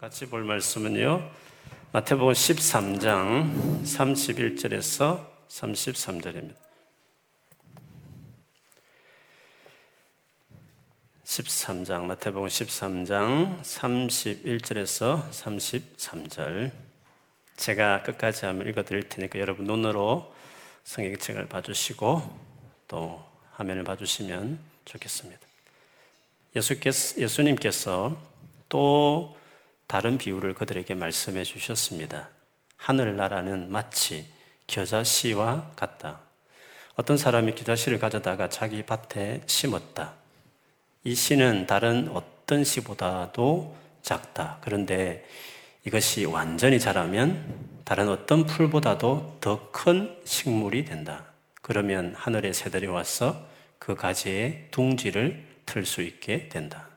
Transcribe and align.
오늘 0.00 0.10
같이 0.10 0.26
볼 0.26 0.44
말씀은요. 0.44 1.28
마태복음 1.90 2.32
13장 2.32 3.82
31절에서 3.82 5.26
33절입니다. 5.48 6.54
13장 11.24 12.04
마태복음 12.04 12.46
13장 12.46 13.60
31절에서 13.60 15.30
33절 15.30 16.70
제가 17.56 18.04
끝까지 18.04 18.46
한번 18.46 18.68
읽어 18.68 18.84
드릴 18.84 19.08
테니까 19.08 19.40
여러분 19.40 19.66
눈으로 19.66 20.32
성경책을 20.84 21.48
봐 21.48 21.60
주시고 21.60 22.22
또 22.86 23.24
화면을 23.54 23.82
봐 23.82 23.96
주시면 23.96 24.60
좋겠습니다. 24.84 25.40
예수께서 26.54 27.20
예수님께서 27.20 28.16
또 28.68 29.37
다른 29.88 30.18
비유를 30.18 30.54
그들에게 30.54 30.94
말씀해 30.94 31.42
주셨습니다. 31.42 32.28
하늘나라는 32.76 33.72
마치 33.72 34.26
겨자씨와 34.68 35.72
같다. 35.74 36.20
어떤 36.94 37.16
사람이 37.16 37.54
겨자씨를 37.54 37.98
가져다가 37.98 38.48
자기 38.48 38.84
밭에 38.84 39.42
심었다. 39.46 40.12
이 41.04 41.14
씨는 41.14 41.66
다른 41.66 42.08
어떤 42.12 42.64
씨보다도 42.64 43.76
작다. 44.02 44.58
그런데 44.60 45.26
이것이 45.84 46.26
완전히 46.26 46.78
자라면 46.78 47.80
다른 47.84 48.08
어떤 48.08 48.46
풀보다도 48.46 49.38
더 49.40 49.70
큰 49.72 50.20
식물이 50.24 50.84
된다. 50.84 51.24
그러면 51.62 52.14
하늘의 52.16 52.52
새들이 52.52 52.86
와서 52.88 53.46
그 53.78 53.94
가지에 53.94 54.68
둥지를 54.70 55.46
틀 55.64 55.86
수 55.86 56.02
있게 56.02 56.48
된다. 56.48 56.87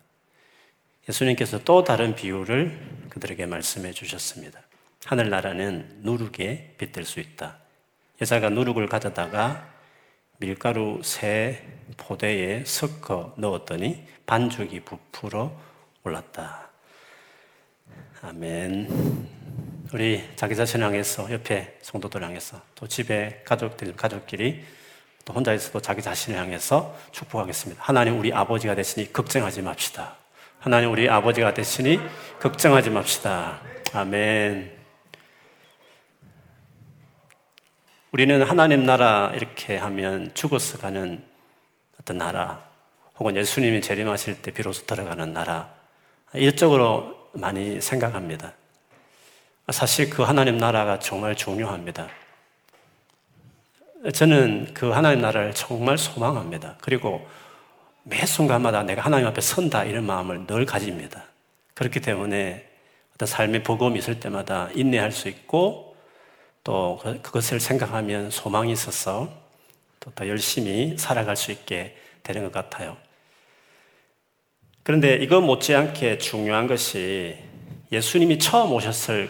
예수님께서 1.09 1.63
또 1.63 1.83
다른 1.83 2.15
비유를 2.15 3.07
그들에게 3.09 3.45
말씀해 3.45 3.91
주셨습니다. 3.91 4.61
하늘나라는 5.05 6.01
누룩에 6.01 6.75
빗댈 6.77 7.05
수 7.05 7.19
있다. 7.19 7.57
여자가 8.21 8.49
누룩을 8.49 8.87
가져다가 8.87 9.67
밀가루 10.37 11.01
새 11.03 11.63
포대에 11.97 12.63
섞어 12.65 13.33
넣었더니 13.37 14.05
반죽이 14.25 14.81
부풀어 14.81 15.55
올랐다. 16.03 16.69
아멘. 18.21 19.27
우리 19.93 20.23
자기 20.35 20.55
자신을 20.55 20.85
향해서 20.85 21.31
옆에 21.31 21.77
성도들 21.81 22.23
향해서 22.23 22.61
또 22.75 22.87
집에 22.87 23.41
가족들 23.43 23.95
가족끼리 23.95 24.63
또 25.25 25.33
혼자 25.33 25.53
있어도 25.53 25.81
자기 25.81 26.01
자신을 26.01 26.39
향해서 26.39 26.97
축복하겠습니다. 27.11 27.83
하나님 27.83 28.17
우리 28.17 28.31
아버지가 28.33 28.75
되시니 28.75 29.11
걱정하지 29.11 29.61
맙시다. 29.63 30.20
하나님 30.61 30.91
우리 30.91 31.09
아버지가 31.09 31.55
되시니 31.55 31.99
걱정하지 32.39 32.91
맙시다. 32.91 33.59
아멘. 33.93 34.71
우리는 38.11 38.43
하나님 38.43 38.85
나라 38.85 39.31
이렇게 39.33 39.77
하면 39.77 40.31
죽어서 40.35 40.77
가는 40.77 41.25
어떤 41.99 42.19
나라, 42.19 42.63
혹은 43.17 43.35
예수님이 43.37 43.81
재림하실 43.81 44.43
때 44.43 44.51
비로소 44.51 44.85
들어가는 44.85 45.33
나라, 45.33 45.73
이쪽으로 46.35 47.29
많이 47.33 47.81
생각합니다. 47.81 48.53
사실 49.71 50.11
그 50.11 50.21
하나님 50.21 50.59
나라가 50.59 50.99
정말 50.99 51.35
중요합니다. 51.35 52.07
저는 54.13 54.75
그 54.75 54.91
하나님 54.91 55.21
나라를 55.21 55.55
정말 55.55 55.97
소망합니다. 55.97 56.75
그리고 56.81 57.27
매 58.03 58.25
순간마다 58.25 58.83
내가 58.83 59.01
하나님 59.01 59.27
앞에 59.27 59.41
선다 59.41 59.85
이런 59.85 60.05
마음을 60.05 60.47
늘 60.47 60.65
가집니다. 60.65 61.25
그렇기 61.73 62.01
때문에 62.01 62.67
어떤 63.15 63.27
삶의 63.27 63.63
복음이 63.63 63.99
있을 63.99 64.19
때마다 64.19 64.69
인내할 64.73 65.11
수 65.11 65.29
있고 65.29 65.95
또 66.63 66.99
그, 67.01 67.21
그것을 67.21 67.59
생각하면 67.59 68.29
소망이 68.31 68.71
있어서 68.71 69.41
또 70.01 70.11
더 70.15 70.27
열심히 70.27 70.97
살아갈 70.97 71.35
수 71.35 71.51
있게 71.51 71.95
되는 72.23 72.43
것 72.43 72.51
같아요. 72.51 72.97
그런데 74.83 75.15
이거 75.15 75.39
못지않게 75.41 76.17
중요한 76.17 76.67
것이 76.67 77.37
예수님이 77.91 78.39
처음 78.39 78.71
오셨을 78.71 79.29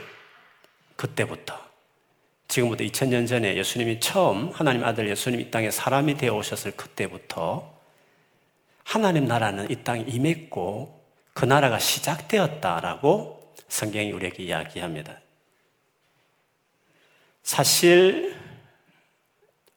그때부터 0.95 1.59
지금부터 2.47 2.84
2000년 2.85 3.28
전에 3.28 3.57
예수님이 3.57 4.00
처음 4.00 4.50
하나님 4.53 4.84
아들 4.84 5.09
예수님 5.09 5.41
이 5.41 5.51
땅에 5.51 5.69
사람이 5.72 6.16
되어 6.16 6.35
오셨을 6.35 6.72
그때부터 6.72 7.81
하나님 8.84 9.25
나라는 9.25 9.69
이 9.69 9.84
땅에 9.84 10.03
임했고 10.08 11.02
그 11.34 11.46
나라가 11.46 11.80
시작되었다라고 11.80 13.53
성경이 13.68 14.12
우리에게 14.12 14.44
이야기합니다. 14.44 15.18
사실 17.44 18.36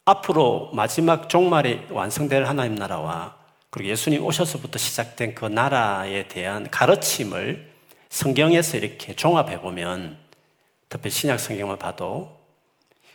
앞으로 0.05 0.71
마지막 0.75 1.29
종말에 1.29 1.87
완성될 1.91 2.45
하나님 2.45 2.75
나라와 2.75 3.37
그리고 3.71 3.91
예수님 3.91 4.25
오셔서부터 4.25 4.79
시작된 4.79 5.35
그 5.35 5.47
나라에 5.47 6.29
대한 6.29 6.71
가르침을 6.71 7.73
성경에서 8.11 8.77
이렇게 8.77 9.15
종합해 9.15 9.61
보면 9.61 10.19
특히 10.89 11.11
신약 11.11 11.41
성경을 11.41 11.79
봐도 11.79 12.39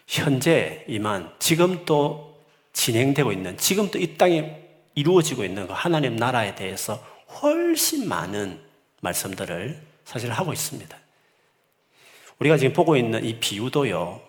현재 0.08 0.84
이만 0.88 1.32
지금 1.40 1.86
또 1.86 2.42
진행되고 2.74 3.32
있는 3.32 3.58
지금 3.58 3.92
또 3.92 4.00
이 4.00 4.18
땅에 4.18 4.59
이루어지고 5.00 5.46
있는 5.46 5.66
그 5.66 5.74
하나님 5.74 6.18
나라에 6.18 6.56
대해서 6.56 7.04
훨씬 7.42 8.08
많은 8.08 8.60
말씀들을 9.02 9.82
사실 10.04 10.32
하고 10.32 10.52
있습니다. 10.52 10.98
우리가 12.40 12.58
지금 12.58 12.74
보고 12.74 12.98
있는 12.98 13.24
이 13.24 13.40
비유도요, 13.40 14.22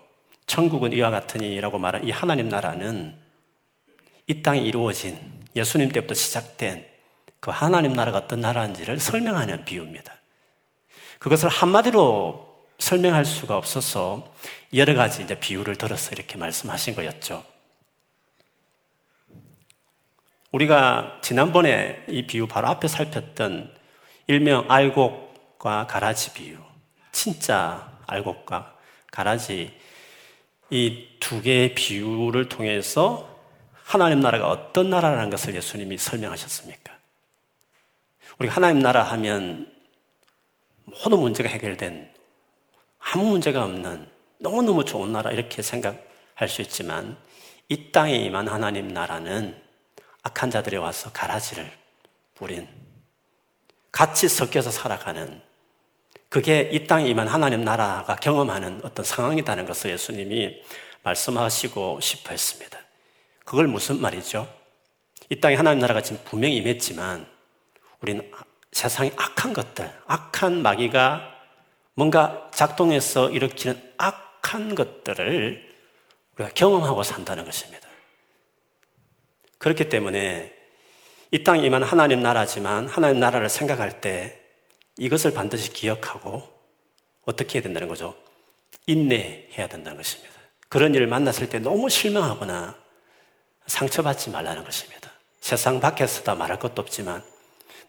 천국은 0.47 0.93
이와 0.93 1.11
같으니라고 1.11 1.79
말한 1.79 2.07
이 2.07 2.11
하나님 2.11 2.49
나라는 2.49 3.17
이 4.27 4.43
땅에 4.43 4.61
이루어진 4.61 5.19
예수님 5.57 5.91
때부터 5.91 6.15
시작된 6.15 6.87
그 7.41 7.51
하나님 7.51 7.93
나라가 7.93 8.19
어떤 8.19 8.41
나라인지를 8.41 9.01
설명하는 9.01 9.65
비유입니다. 9.65 10.15
그것을 11.19 11.49
한마디로 11.49 12.49
설명할 12.79 13.25
수가 13.25 13.57
없어서 13.57 14.33
여러 14.75 14.95
가지 14.95 15.23
이제 15.23 15.39
비유를 15.39 15.77
들어서 15.77 16.11
이렇게 16.13 16.37
말씀하신 16.39 16.95
거였죠. 16.95 17.50
우리가 20.53 21.19
지난번에 21.23 22.05
이 22.09 22.27
비유 22.27 22.47
바로 22.47 22.69
앞에 22.69 22.89
살폈던 22.89 23.75
일명 24.27 24.65
알곡과 24.69 25.87
가라지 25.87 26.33
비유. 26.33 26.57
진짜 27.13 27.99
알곡과 28.07 28.77
가라지 29.11 29.73
이 30.71 31.11
두 31.21 31.43
개의 31.43 31.75
비유를 31.75 32.49
통해서 32.49 33.29
하나님 33.85 34.21
나라가 34.21 34.49
어떤 34.49 34.91
나라라는 34.91 35.31
것을 35.31 35.55
예수님이 35.55 35.99
설명하셨습니까? 35.99 36.93
우리 38.39 38.49
하나님 38.49 38.83
나라 38.83 39.03
하면 39.05 39.73
모든 40.85 41.19
문제가 41.21 41.49
해결된 41.49 42.11
아무 42.99 43.27
문제가 43.27 43.65
없는 43.65 44.09
너무너무 44.39 44.85
좋은 44.85 45.13
나라 45.13 45.31
이렇게 45.31 45.63
생각할 45.63 46.49
수 46.49 46.63
있지만 46.63 47.17
이 47.69 47.93
땅에 47.93 48.17
임한 48.17 48.49
하나님 48.49 48.89
나라는 48.89 49.61
악한 50.23 50.51
자들이 50.51 50.77
와서 50.77 51.11
가라지를 51.13 51.71
뿌린 52.35 52.69
같이 53.93 54.29
섞여서 54.29 54.71
살아가는 54.71 55.43
그게 56.29 56.71
이 56.73 56.87
땅에 56.87 57.09
임한 57.09 57.27
하나님 57.27 57.65
나라가 57.65 58.17
경험하는 58.17 58.81
어떤 58.85 59.05
상황이라는 59.05 59.67
것을 59.67 59.91
예수님이 59.91 60.63
말씀하시고 61.03 62.01
싶어 62.01 62.31
했습니다. 62.31 62.79
그걸 63.45 63.67
무슨 63.67 64.01
말이죠? 64.01 64.49
이 65.29 65.41
땅에 65.41 65.57
하나님 65.57 65.81
나라가 65.81 66.01
지금 66.03 66.23
분명히 66.25 66.57
임했지만 66.57 67.27
우리는 68.01 68.31
세상의 68.73 69.13
악한 69.17 69.53
것들, 69.53 69.93
악한 70.07 70.63
마귀가 70.63 71.35
뭔가 71.95 72.49
작동해서 72.55 73.31
일으키는 73.31 73.95
악한 73.99 74.75
것들을 74.75 75.69
우리가 76.37 76.55
경험하고 76.55 77.03
산다는 77.03 77.45
것입니다. 77.45 77.90
그렇기 79.61 79.91
때문에 79.91 80.53
이 81.31 81.45
땅에 81.45 81.65
임한 81.65 81.83
하나님 81.83 82.23
나라지만 82.23 82.89
하나님 82.89 83.21
나라를 83.21 83.49
생각할 83.51 84.01
때 84.01 84.41
이것을 84.99 85.33
반드시 85.33 85.71
기억하고 85.73 86.43
어떻게 87.27 87.59
해야 87.59 87.63
된다는 87.63 87.87
거죠? 87.87 88.17
인내해야 88.87 89.69
된다는 89.69 89.99
것입니다. 89.99 90.35
그런 90.69 90.95
일을 90.95 91.07
만났을 91.07 91.51
때 91.51 91.59
너무 91.59 91.91
실망하거나 91.91 92.75
상처받지 93.67 94.31
말라는 94.31 94.65
것입니다. 94.65 95.11
세상 95.41 95.79
밖에서 95.79 96.23
다 96.23 96.35
말할 96.35 96.59
것도 96.59 96.81
없지만 96.81 97.23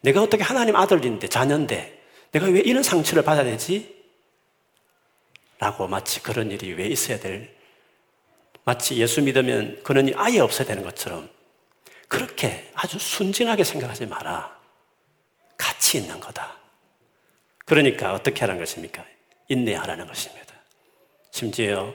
내가 0.02 0.22
어떻게 0.22 0.44
하나님 0.44 0.76
아들인데 0.76 1.30
자녀인데 1.30 2.04
내가 2.34 2.48
왜 2.48 2.60
이런 2.60 2.84
상처를 2.84 3.24
받아야 3.24 3.46
되지? 3.46 4.04
라고 5.58 5.88
마치 5.88 6.22
그런 6.22 6.52
일이 6.52 6.74
왜 6.74 6.88
있어야 6.88 7.18
될 7.18 7.56
마치 8.66 8.98
예수 8.98 9.22
믿으면 9.22 9.80
그런 9.84 10.10
일이 10.10 10.18
아예 10.18 10.40
없어야 10.40 10.68
되는 10.68 10.84
것처럼 10.84 11.30
그렇게 12.12 12.70
아주 12.74 13.00
순진하게 13.00 13.64
생각하지 13.64 14.06
마라. 14.06 14.60
가치 15.56 15.98
있는 15.98 16.20
거다. 16.20 16.58
그러니까 17.66 18.14
어떻게 18.14 18.42
하는 18.42 18.58
것입니까? 18.58 19.06
인내하라는 19.48 20.06
것입니다. 20.06 20.54
심지어 21.32 21.94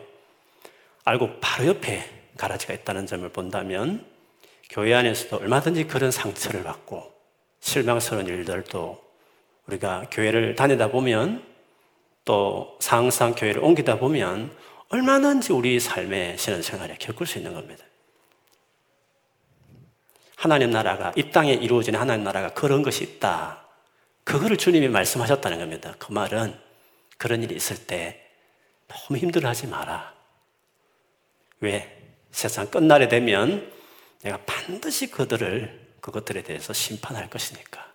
알고 1.05 1.39
바로 1.41 1.67
옆에 1.67 2.09
가라지가 2.39 2.73
있다는 2.73 3.07
점을 3.07 3.29
본다면 3.29 4.07
교회 4.71 4.95
안에서도 4.95 5.37
얼마든지 5.37 5.87
그런 5.87 6.11
상처를 6.11 6.63
받고 6.63 7.13
실망스러운 7.61 8.27
일들도 8.27 8.99
우리가 9.67 10.07
교회를 10.11 10.55
다니다 10.55 10.91
보면 10.91 11.45
또 12.25 12.79
상상 12.81 13.35
교회를 13.35 13.63
옮기다 13.63 13.99
보면 13.99 14.51
얼마든지 14.89 15.53
우리 15.53 15.79
삶의 15.79 16.39
신앙생활에 16.39 16.97
겪을 16.99 17.27
수 17.27 17.37
있는 17.37 17.53
겁니다. 17.53 17.85
하나님 20.37 20.71
나라가 20.71 21.13
이 21.17 21.31
땅에 21.31 21.53
이루어지는 21.53 21.99
하나님 21.99 22.23
나라가 22.23 22.51
그런 22.51 22.83
것이 22.83 23.03
있다. 23.03 23.67
그거를 24.23 24.57
주님이 24.57 24.89
말씀하셨다는 24.89 25.59
겁니다. 25.59 25.95
그 25.99 26.13
말은 26.13 26.57
그런 27.17 27.43
일이 27.43 27.57
있을 27.57 27.87
때 27.87 28.23
너무 28.87 29.19
힘들어하지 29.19 29.67
마라. 29.67 30.15
왜? 31.61 31.93
세상 32.31 32.71
끝날에 32.71 33.09
되면 33.09 33.73
내가 34.23 34.39
반드시 34.45 35.11
그들을 35.11 35.87
그것들에 36.01 36.43
대해서 36.43 36.73
심판할 36.73 37.31
것이니까. 37.31 37.87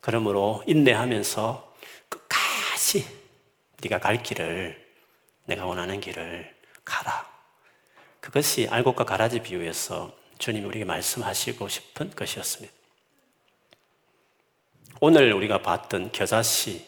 그러므로 0.00 0.62
인내하면서 0.66 1.74
끝까지 2.10 3.06
네가 3.82 4.00
갈 4.00 4.22
길을 4.22 4.86
내가 5.46 5.64
원하는 5.64 6.00
길을 6.00 6.54
가라. 6.84 7.26
그것이 8.20 8.68
알곡과 8.68 9.04
가라지 9.04 9.40
비유에서 9.40 10.25
주님이 10.38 10.66
우리에게 10.66 10.84
말씀하시고 10.84 11.68
싶은 11.68 12.10
것이었습니다. 12.10 12.74
오늘 15.00 15.32
우리가 15.32 15.62
봤던 15.62 16.12
겨자씨 16.12 16.86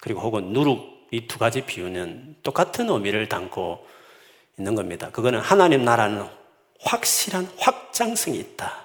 그리고 0.00 0.20
혹은 0.20 0.52
누룩 0.52 1.00
이 1.12 1.26
두 1.26 1.38
가지 1.38 1.62
비유는 1.62 2.36
똑같은 2.42 2.88
의미를 2.88 3.28
담고 3.28 3.84
있는 4.58 4.74
겁니다. 4.76 5.10
그거는 5.10 5.40
하나님 5.40 5.84
나라는 5.84 6.24
확실한 6.80 7.50
확장성이 7.58 8.38
있다. 8.38 8.84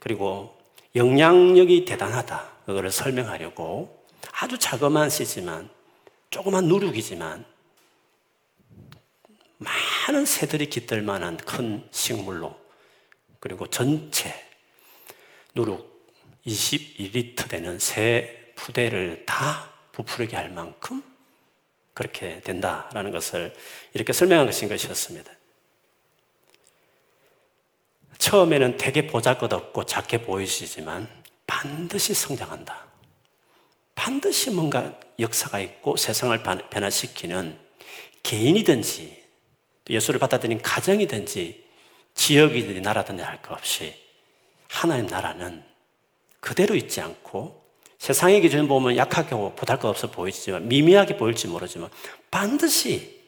그리고 0.00 0.58
영향력이 0.96 1.84
대단하다. 1.84 2.50
그거를 2.66 2.90
설명하려고 2.90 4.04
아주 4.32 4.58
자그마한 4.58 5.08
씨지만 5.08 5.70
조그만 6.30 6.64
누룩이지만 6.64 7.44
많은 9.60 10.24
새들이 10.24 10.70
깃들 10.70 11.02
만한 11.02 11.36
큰 11.36 11.86
식물로 11.90 12.58
그리고 13.40 13.66
전체 13.66 14.34
누룩 15.54 15.90
22리터 16.46 17.48
되는 17.48 17.78
새 17.78 18.52
푸대를 18.56 19.24
다 19.26 19.70
부풀게 19.92 20.36
할 20.36 20.50
만큼 20.50 21.02
그렇게 21.92 22.40
된다라는 22.40 23.10
것을 23.10 23.54
이렇게 23.92 24.14
설명한 24.14 24.46
것인 24.46 24.68
것이었습니다. 24.70 25.30
처음에는 28.16 28.78
되게 28.78 29.06
보잘것없고 29.06 29.84
작게 29.84 30.22
보이시지만 30.22 31.08
반드시 31.46 32.14
성장한다. 32.14 32.86
반드시 33.94 34.50
뭔가 34.50 34.98
역사가 35.18 35.60
있고 35.60 35.96
세상을 35.96 36.42
변화시키는 36.70 37.58
개인이든지 38.22 39.19
예수를 39.90 40.20
받아들인 40.20 40.60
가정이든지 40.62 41.64
지역이든지 42.14 42.80
나라든지 42.80 43.22
할 43.22 43.40
것 43.42 43.52
없이 43.52 43.94
하나님 44.68 45.06
나라는 45.06 45.64
그대로 46.40 46.74
있지 46.74 47.00
않고 47.00 47.60
세상의 47.98 48.40
기준 48.40 48.66
보면 48.68 48.96
약하게 48.96 49.30
보잘 49.30 49.78
것 49.78 49.88
없어 49.88 50.10
보이지만 50.10 50.68
미미하게 50.68 51.16
보일지 51.16 51.48
모르지만 51.48 51.90
반드시 52.30 53.20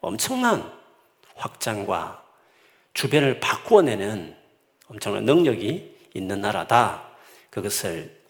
엄청난 0.00 0.70
확장과 1.34 2.22
주변을 2.94 3.40
바꾸어내는 3.40 4.36
엄청난 4.88 5.24
능력이 5.24 5.96
있는 6.14 6.40
나라다. 6.40 7.08
그것을 7.50 8.20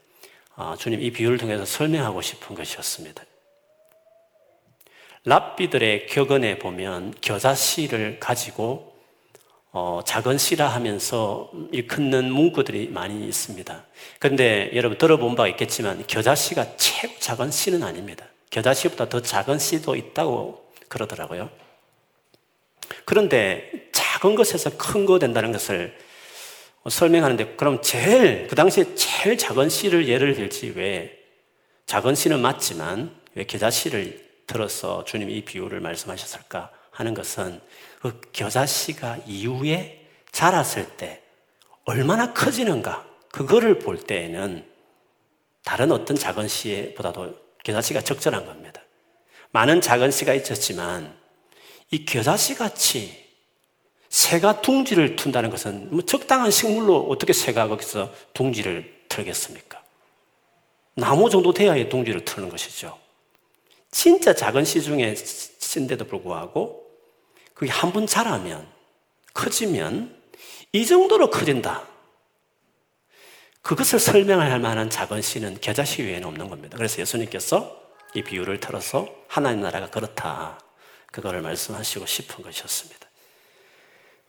어, 0.56 0.75
주님 0.78 1.00
이 1.00 1.10
비유를 1.10 1.38
통해서 1.38 1.64
설명하고 1.64 2.22
싶은 2.22 2.54
것이었습니다. 2.54 3.22
랍비들의 5.25 6.06
격언에 6.06 6.58
보면 6.58 7.14
겨자씨를 7.20 8.19
가지고 8.20 8.90
어, 9.72 10.00
작은 10.05 10.38
씨라 10.38 10.67
하면서 10.67 11.50
일컫는 11.72 12.32
문구들이 12.32 12.88
많이 12.88 13.25
있습니다. 13.26 13.84
그런데 14.19 14.70
여러분 14.75 14.99
들어본 14.99 15.37
바가 15.37 15.49
있겠지만 15.49 16.05
겨자씨가 16.06 16.76
최고 16.76 17.14
작은 17.20 17.50
씨는 17.50 17.82
아닙니다. 17.82 18.26
겨자씨보다 18.50 19.08
더 19.08 19.20
작은 19.22 19.58
씨도 19.58 19.94
있다고 19.94 20.72
그러더라고요. 20.88 21.50
그런데 23.05 23.70
작은 23.93 24.34
것에서 24.34 24.76
큰 24.76 25.06
거 25.06 25.19
된다는 25.20 25.52
것을 25.52 25.96
설명하는데 26.88 27.56
그럼 27.56 27.81
제일 27.82 28.49
그 28.49 28.56
당시에 28.56 28.94
제일 28.96 29.38
작은 29.38 29.69
씨를 29.69 30.08
예를 30.08 30.34
들지 30.34 30.72
왜 30.75 31.17
작은 31.87 32.14
씨는 32.14 32.40
맞지만 32.40 33.14
왜 33.34 33.44
겨자씨를 33.44 34.30
들어서 34.50 35.05
주님이 35.05 35.35
이 35.37 35.44
비유를 35.44 35.79
말씀하셨을까 35.81 36.73
하는 36.91 37.14
것은 37.14 37.61
그 38.02 38.20
겨자씨가 38.32 39.19
이후에 39.26 40.08
자랐을 40.32 40.97
때 40.97 41.23
얼마나 41.85 42.32
커지는가 42.32 43.06
그거를 43.31 43.79
볼 43.79 43.97
때에는 43.97 44.69
다른 45.64 45.93
어떤 45.93 46.17
작은 46.17 46.49
씨보다도 46.49 47.37
겨자씨가 47.62 48.00
적절한 48.00 48.44
겁니다. 48.44 48.82
많은 49.52 49.81
작은 49.81 50.11
씨가 50.11 50.35
있었지만 50.35 51.17
이 51.93 52.05
겨자씨 52.05 52.56
같이 52.56 53.25
새가 54.08 54.62
둥지를 54.62 55.14
튼다는 55.14 55.50
것은 55.50 55.91
뭐 55.93 56.03
적당한 56.03 56.50
식물로 56.50 57.08
어떻게 57.08 57.32
새가 57.32 57.69
거기서 57.69 58.12
둥지를 58.35 59.05
틀겠습니까? 59.08 59.81
나무 60.94 61.31
정도 61.31 61.53
돼야 61.53 61.73
둥지를 61.88 62.25
트는 62.25 62.49
것이죠. 62.49 62.99
진짜 63.90 64.34
작은 64.34 64.64
씨 64.64 64.82
중에 64.82 65.14
씨인데도 65.14 66.04
불구하고 66.06 66.87
그게 67.54 67.70
한 67.70 67.92
번 67.92 68.06
자라면 68.06 68.66
커지면 69.34 70.16
이 70.72 70.87
정도로 70.87 71.31
커진다. 71.31 71.87
그것을 73.62 73.98
설명할 73.98 74.58
만한 74.60 74.88
작은 74.88 75.20
씨는 75.22 75.60
겨자씨 75.60 76.02
외에는 76.02 76.26
없는 76.28 76.48
겁니다. 76.48 76.76
그래서 76.76 77.00
예수님께서 77.00 77.78
이 78.14 78.22
비유를 78.22 78.60
들어서 78.60 79.08
하나님 79.29 79.60
나라가 79.60 79.91
그렇다. 79.91 80.58
그거를 81.12 81.43
말씀하시고 81.43 82.06
싶은 82.06 82.43
것이었습니다. 82.44 83.06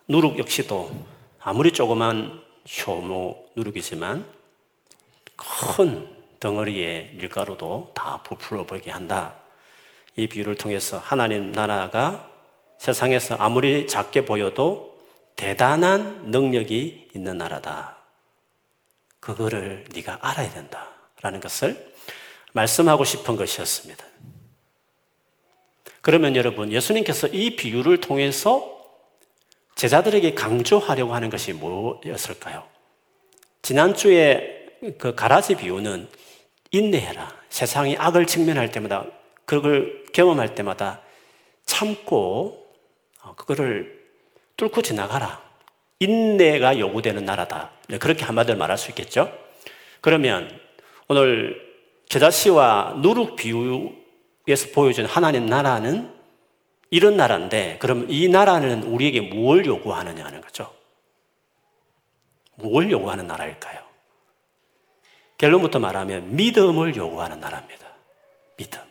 누룩 0.07 0.37
역시도 0.39 0.91
아무리 1.39 1.71
조그만 1.71 2.41
효모 2.85 3.51
누룩이지만 3.55 4.25
큰 5.37 6.15
덩어리의 6.39 7.11
밀가루도 7.15 7.91
다 7.95 8.21
부풀어 8.23 8.65
보이게 8.65 8.91
한다. 8.91 9.40
이 10.15 10.27
비유를 10.27 10.55
통해서 10.55 10.97
하나님 10.97 11.51
나라가 11.51 12.29
세상에서 12.77 13.35
아무리 13.35 13.87
작게 13.87 14.25
보여도 14.25 14.99
대단한 15.35 16.31
능력이 16.31 17.09
있는 17.15 17.37
나라다. 17.37 17.97
그거를 19.19 19.85
네가 19.93 20.19
알아야 20.21 20.49
된다라는 20.51 21.39
것을 21.39 21.93
말씀하고 22.53 23.05
싶은 23.05 23.35
것이었습니다. 23.35 24.03
그러면 26.01 26.35
여러분 26.35 26.71
예수님께서 26.71 27.27
이 27.27 27.55
비유를 27.55 28.01
통해서 28.01 28.79
제자들에게 29.75 30.33
강조하려고 30.33 31.13
하는 31.13 31.29
것이 31.29 31.53
뭐였을까요? 31.53 32.67
지난주에 33.61 34.65
그 34.97 35.15
가라지 35.15 35.55
비유는 35.55 36.07
인내해라. 36.71 37.35
세상이 37.49 37.97
악을 37.97 38.25
직면할 38.25 38.71
때마다 38.71 39.05
그걸 39.45 40.00
경험할 40.11 40.55
때마다 40.55 41.01
참고 41.65 42.67
어, 43.23 43.35
그거를 43.35 44.01
뚫고 44.57 44.81
지나가라. 44.81 45.41
인내가 45.99 46.79
요구되는 46.79 47.23
나라다. 47.25 47.71
네, 47.87 47.97
그렇게 47.97 48.25
한마디로 48.25 48.57
말할 48.57 48.77
수 48.77 48.89
있겠죠? 48.89 49.31
그러면 50.01 50.59
오늘 51.07 51.61
겨자씨와 52.09 52.95
누룩 53.01 53.35
비유에서 53.35 54.71
보여준 54.73 55.05
하나님 55.05 55.45
나라는 55.45 56.11
이런 56.89 57.15
나라인데, 57.15 57.77
그럼 57.79 58.07
이 58.09 58.27
나라는 58.27 58.83
우리에게 58.83 59.21
무엇을 59.21 59.65
요구하느냐 59.65 60.25
하는 60.25 60.41
거죠. 60.41 60.73
뭘 62.55 62.91
요구하는 62.91 63.27
나라일까요? 63.27 63.79
결론부터 65.37 65.79
말하면 65.79 66.35
믿음을 66.35 66.95
요구하는 66.95 67.39
나라입니다. 67.39 67.87
믿음. 68.57 68.90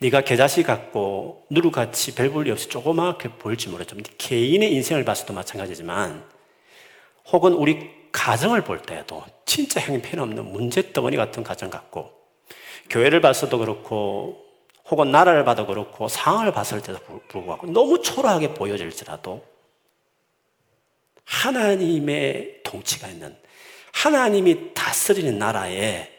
네가 0.00 0.22
계자씨 0.22 0.62
같고 0.62 1.46
누루같이 1.50 2.14
별볼일 2.14 2.52
없이 2.52 2.68
조그맣게 2.68 3.36
보일지 3.36 3.68
모르지만 3.68 4.02
개인의 4.16 4.72
인생을 4.72 5.04
봤어도 5.04 5.34
마찬가지지만 5.34 6.24
혹은 7.30 7.52
우리 7.52 7.90
가정을 8.10 8.64
볼 8.64 8.80
때에도 8.80 9.22
진짜 9.44 9.78
형편없는 9.78 10.52
문제덩어리 10.52 11.18
같은 11.18 11.42
가정 11.42 11.68
같고 11.68 12.12
교회를 12.88 13.20
봐서도 13.20 13.58
그렇고 13.58 14.42
혹은 14.88 15.12
나라를 15.12 15.44
봐도 15.44 15.66
그렇고 15.66 16.08
상황을 16.08 16.50
봤을 16.50 16.80
때도 16.80 16.98
불구하고 17.28 17.66
너무 17.66 18.00
초라하게 18.00 18.54
보여질지라도 18.54 19.44
하나님의 21.24 22.62
통치가 22.64 23.06
있는 23.06 23.36
하나님이 23.92 24.72
다스리는 24.72 25.38
나라에 25.38 26.10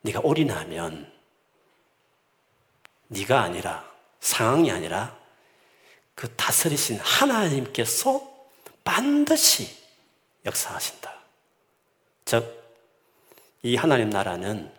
네가 0.00 0.20
올인하면 0.24 1.11
네가 3.12 3.42
아니라 3.42 3.84
상황이 4.20 4.70
아니라 4.70 5.16
그 6.14 6.34
다스리신 6.34 6.98
하나님께서 7.00 8.22
반드시 8.84 9.68
역사하신다. 10.44 11.12
즉, 12.24 12.62
이 13.62 13.76
하나님 13.76 14.10
나라는 14.10 14.72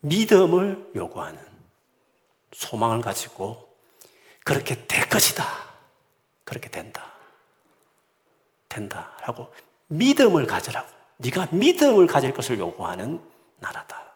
믿음을 0.00 0.92
요구하는 0.94 1.40
소망을 2.52 3.00
가지고 3.00 3.68
그렇게 4.44 4.86
될 4.86 5.08
것이다. 5.08 5.44
그렇게 6.44 6.68
된다. 6.70 7.12
된다. 8.68 9.16
라고 9.22 9.52
믿음을 9.88 10.46
가지라고. 10.46 10.88
네가 11.18 11.48
믿음을 11.50 12.06
가질 12.06 12.32
것을 12.32 12.58
요구하는 12.58 13.20
나라다. 13.58 14.14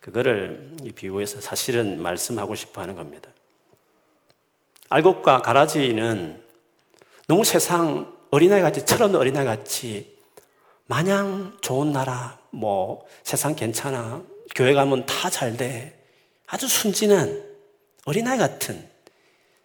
그거를 0.00 0.76
이 0.82 0.92
비유에서 0.92 1.40
사실은 1.40 2.00
말씀하고 2.02 2.54
싶어 2.54 2.80
하는 2.82 2.94
겁니다. 2.94 3.30
알곡과 4.88 5.42
가라지는 5.42 6.42
너무 7.28 7.44
세상 7.44 8.12
어린아이 8.30 8.60
같이, 8.62 8.84
철없는 8.84 9.18
어린아이 9.20 9.44
같이 9.44 10.18
마냥 10.86 11.56
좋은 11.60 11.92
나라, 11.92 12.38
뭐 12.50 13.06
세상 13.22 13.54
괜찮아, 13.54 14.22
교회 14.54 14.72
가면 14.74 15.06
다 15.06 15.30
잘 15.30 15.56
돼. 15.56 15.96
아주 16.46 16.66
순진한 16.66 17.44
어린아이 18.04 18.38
같은 18.38 18.88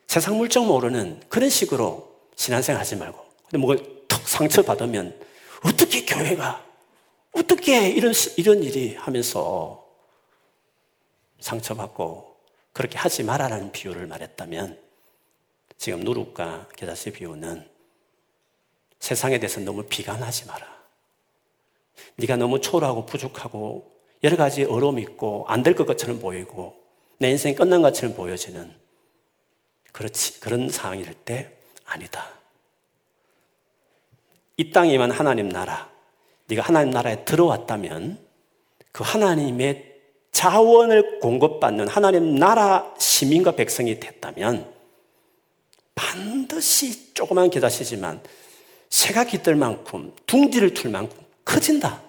세상 0.05 0.37
물정 0.37 0.67
모르는 0.67 1.21
그런 1.29 1.49
식으로 1.49 2.13
신앙생활 2.35 2.79
하지 2.79 2.95
말고. 2.95 3.25
근데 3.49 3.57
뭐가 3.57 3.81
턱 4.07 4.27
상처 4.27 4.61
받으면 4.61 5.19
어떻게 5.63 6.05
교회가, 6.05 6.63
어떻게 7.31 7.89
이런, 7.89 8.13
이런 8.37 8.61
일이 8.61 8.95
하면서 8.95 9.84
상처받고 11.39 12.35
그렇게 12.73 12.97
하지 12.97 13.23
말아라는 13.23 13.71
비유를 13.71 14.07
말했다면 14.07 14.79
지금 15.77 16.01
누룩과 16.01 16.69
게다시 16.75 17.11
비유는 17.11 17.69
세상에 18.99 19.39
대해서 19.39 19.59
너무 19.59 19.83
비관하지 19.83 20.45
마라. 20.45 20.75
네가 22.17 22.37
너무 22.37 22.59
초라하고 22.61 23.05
부족하고 23.05 23.91
여러 24.23 24.37
가지 24.37 24.63
어려움이 24.63 25.01
있고 25.03 25.45
안 25.47 25.63
될 25.63 25.75
것처럼 25.75 26.19
보이고 26.19 26.75
내 27.17 27.29
인생이 27.29 27.55
끝난 27.55 27.81
것처럼 27.81 28.15
보여지는 28.15 28.73
그렇지 29.91 30.39
그런 30.39 30.69
상황일 30.69 31.13
때 31.13 31.55
아니다. 31.85 32.27
이 34.57 34.71
땅에만 34.71 35.11
하나님 35.11 35.49
나라, 35.49 35.89
네가 36.47 36.61
하나님 36.61 36.91
나라에 36.91 37.25
들어왔다면 37.25 38.25
그 38.91 39.03
하나님의 39.03 39.94
자원을 40.35 41.21
공급받는 41.21 41.87
하나님 41.87 42.35
나라 42.35 42.93
시민과 42.99 43.53
백성이 43.53 44.01
됐다면 44.01 44.69
반드시 45.95 47.13
조그만 47.13 47.49
계다시지만 47.49 48.21
새가 48.89 49.23
깃들 49.23 49.55
만큼 49.55 50.13
둥지를 50.25 50.73
틀 50.73 50.91
만큼 50.91 51.17
커진다. 51.45 52.03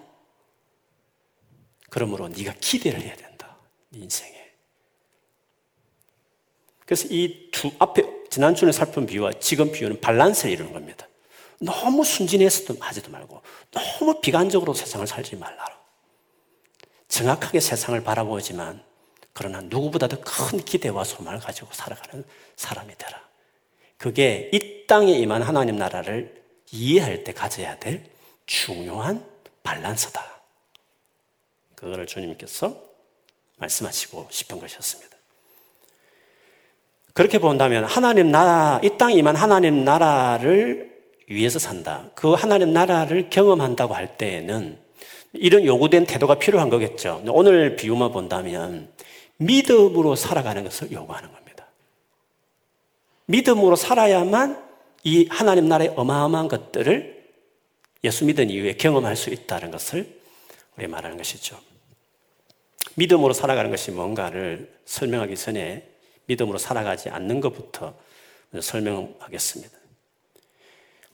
그러므로 1.89 2.27
네가 2.27 2.55
기대를 2.59 2.99
해야 2.99 3.15
된다. 3.15 3.55
네 3.91 3.99
인생에. 3.99 4.35
그래서 6.85 7.07
이 7.09 7.49
두 7.51 7.71
앞에 7.79 8.03
지난주에 8.29 8.73
살핀 8.73 9.05
비유와 9.05 9.39
지금 9.39 9.71
비유는 9.71 10.01
밸런스를 10.01 10.51
이루는 10.51 10.73
겁니다. 10.73 11.07
너무 11.61 12.03
순진해서도 12.03 12.75
하지도 12.81 13.09
말고 13.09 13.41
너무 13.71 14.19
비관적으로 14.19 14.73
세상을 14.73 15.07
살지 15.07 15.37
말라. 15.37 15.76
정확하게 17.07 17.59
세상을 17.59 18.01
바라보지만 18.03 18.81
그러나 19.33 19.61
누구보다도 19.61 20.21
큰 20.21 20.59
기대와 20.63 21.03
소망을 21.03 21.39
가지고 21.39 21.69
살아가는 21.71 22.25
사람이 22.55 22.95
되라. 22.97 23.21
그게 23.97 24.49
이 24.53 24.85
땅에 24.87 25.13
임한 25.13 25.41
하나님 25.41 25.75
나라를 25.77 26.43
이해할 26.71 27.23
때 27.23 27.33
가져야 27.33 27.77
될 27.79 28.03
중요한 28.45 29.23
밸런스다. 29.63 30.23
그거를 31.75 32.07
주님께서 32.07 32.75
말씀하시고 33.57 34.27
싶은 34.31 34.59
것이었습니다. 34.59 35.15
그렇게 37.13 37.39
본다면 37.39 37.83
하나님 37.83 38.31
나라, 38.31 38.79
이 38.83 38.97
땅에 38.97 39.15
임한 39.15 39.35
하나님 39.35 39.83
나라를 39.83 40.95
위해서 41.27 41.59
산다. 41.59 42.09
그 42.15 42.33
하나님 42.33 42.73
나라를 42.73 43.29
경험한다고 43.29 43.93
할 43.93 44.17
때에는 44.17 44.79
이런 45.39 45.65
요구된 45.65 46.05
태도가 46.05 46.39
필요한 46.39 46.69
거겠죠. 46.69 47.23
오늘 47.29 47.75
비유만 47.75 48.11
본다면 48.11 48.89
믿음으로 49.37 50.15
살아가는 50.15 50.63
것을 50.63 50.91
요구하는 50.91 51.31
겁니다. 51.31 51.67
믿음으로 53.25 53.75
살아야만 53.75 54.65
이 55.03 55.27
하나님 55.29 55.67
나라의 55.67 55.93
어마어마한 55.95 56.47
것들을 56.47 57.17
예수 58.03 58.25
믿은 58.25 58.49
이후에 58.49 58.73
경험할 58.73 59.15
수 59.15 59.29
있다는 59.29 59.71
것을 59.71 60.19
우리 60.77 60.87
말하는 60.87 61.17
것이죠. 61.17 61.59
믿음으로 62.95 63.33
살아가는 63.33 63.69
것이 63.69 63.91
뭔가를 63.91 64.71
설명하기 64.85 65.35
전에 65.35 65.87
믿음으로 66.25 66.57
살아가지 66.57 67.09
않는 67.09 67.41
것부터 67.41 67.93
설명하겠습니다. 68.59 69.76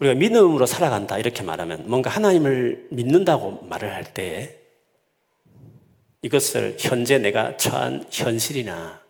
우리가 0.03 0.15
믿음으로 0.15 0.65
살아간다 0.65 1.17
이렇게 1.17 1.43
말하면 1.43 1.83
뭔가 1.88 2.10
하나님을 2.10 2.88
믿는다고 2.91 3.65
말을 3.69 3.93
할때 3.93 4.60
이것을 6.22 6.77
현재 6.79 7.17
내가 7.17 7.57
처한 7.57 8.05
현실이나 8.12 9.01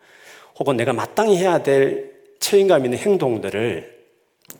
혹은 0.59 0.77
내가 0.77 0.93
마땅히 0.93 1.37
해야 1.37 1.63
될 1.63 2.13
책임감 2.39 2.85
있는 2.85 2.97
행동들을 2.97 3.93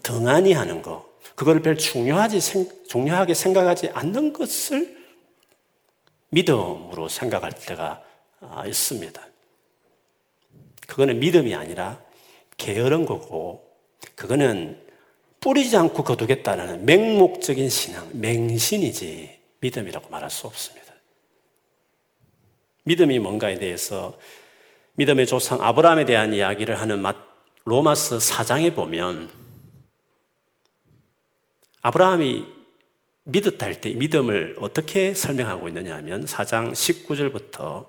등한히 0.02 0.54
하는 0.54 0.82
것, 0.82 1.06
그걸 1.36 1.62
별 1.62 1.78
중요하지, 1.78 2.88
중요하게 2.88 3.34
생각하지 3.34 3.90
않는 3.90 4.34
것을 4.34 4.98
믿음으로 6.30 7.10
생각할 7.10 7.52
때가 7.52 8.02
아, 8.40 8.66
있습니다. 8.66 9.22
그거는 10.88 11.20
믿음이 11.20 11.54
아니라 11.54 12.02
게으른 12.58 13.06
거고, 13.06 13.68
그거는 14.16 14.83
뿌리지 15.44 15.76
않고 15.76 16.04
거두겠다는 16.04 16.86
맹목적인 16.86 17.70
신앙, 17.70 18.10
맹신이지 18.14 19.40
믿음이라고 19.60 20.10
말할 20.10 20.30
수 20.30 20.48
없습니다. 20.48 20.94
믿음이 22.86 23.20
뭔가에 23.20 23.60
대해서 23.60 24.18
믿음의 24.94 25.28
조상 25.28 25.62
아브라함에 25.62 26.06
대한 26.06 26.34
이야기를 26.34 26.80
하는 26.80 27.04
로마스 27.66 28.18
4장에 28.20 28.74
보면 28.74 29.30
아브라함이 31.82 32.46
믿었다 33.26 33.66
할때 33.66 33.90
믿음을 33.92 34.56
어떻게 34.60 35.14
설명하고 35.14 35.68
있느냐 35.68 35.96
하면 35.98 36.24
4장 36.24 36.72
19절부터 36.72 37.88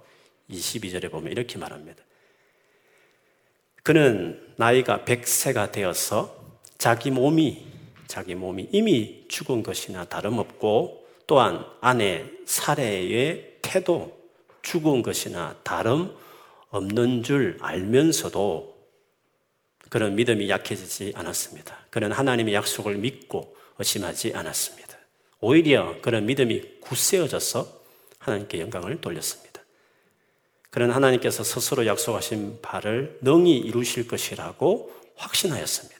22절에 0.50 1.08
보면 1.08 1.30
이렇게 1.30 1.58
말합니다. 1.58 2.02
그는 3.84 4.40
나이가 4.56 5.04
100세가 5.04 5.70
되어서 5.70 6.43
자기 6.84 7.10
몸이 7.10 7.64
자기 8.08 8.34
몸이 8.34 8.68
이미 8.70 9.24
죽은 9.28 9.62
것이나 9.62 10.04
다름없고 10.04 11.06
또한 11.26 11.64
아내 11.80 12.26
사례의 12.44 13.54
태도 13.62 14.14
죽은 14.60 15.00
것이나 15.00 15.56
다름없는 15.62 17.22
줄 17.22 17.56
알면서도 17.62 18.76
그런 19.88 20.14
믿음이 20.14 20.50
약해지지 20.50 21.14
않았습니다. 21.16 21.86
그는 21.88 22.12
하나님의 22.12 22.52
약속을 22.52 22.96
믿고 22.96 23.56
의심하지 23.78 24.34
않았습니다. 24.34 24.98
오히려 25.40 25.98
그런 26.02 26.26
믿음이 26.26 26.80
굳세어져서 26.80 27.66
하나님께 28.18 28.60
영광을 28.60 29.00
돌렸습니다. 29.00 29.62
그는 30.68 30.90
하나님께서 30.90 31.44
스스로 31.44 31.86
약속하신 31.86 32.58
바를 32.60 33.18
능히 33.22 33.56
이루실 33.56 34.06
것이라고 34.06 34.92
확신하였습니다. 35.16 35.93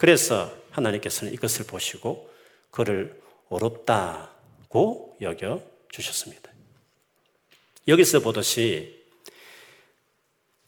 그래서 0.00 0.50
하나님께서는 0.70 1.34
이것을 1.34 1.66
보시고 1.66 2.30
그를 2.70 3.20
어렵다고 3.50 5.14
여겨 5.20 5.60
주셨습니다. 5.90 6.50
여기서 7.86 8.20
보듯이 8.20 8.98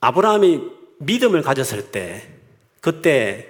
아브라함이 0.00 0.60
믿음을 0.98 1.40
가졌을 1.40 1.90
때 1.90 2.28
그때 2.82 3.48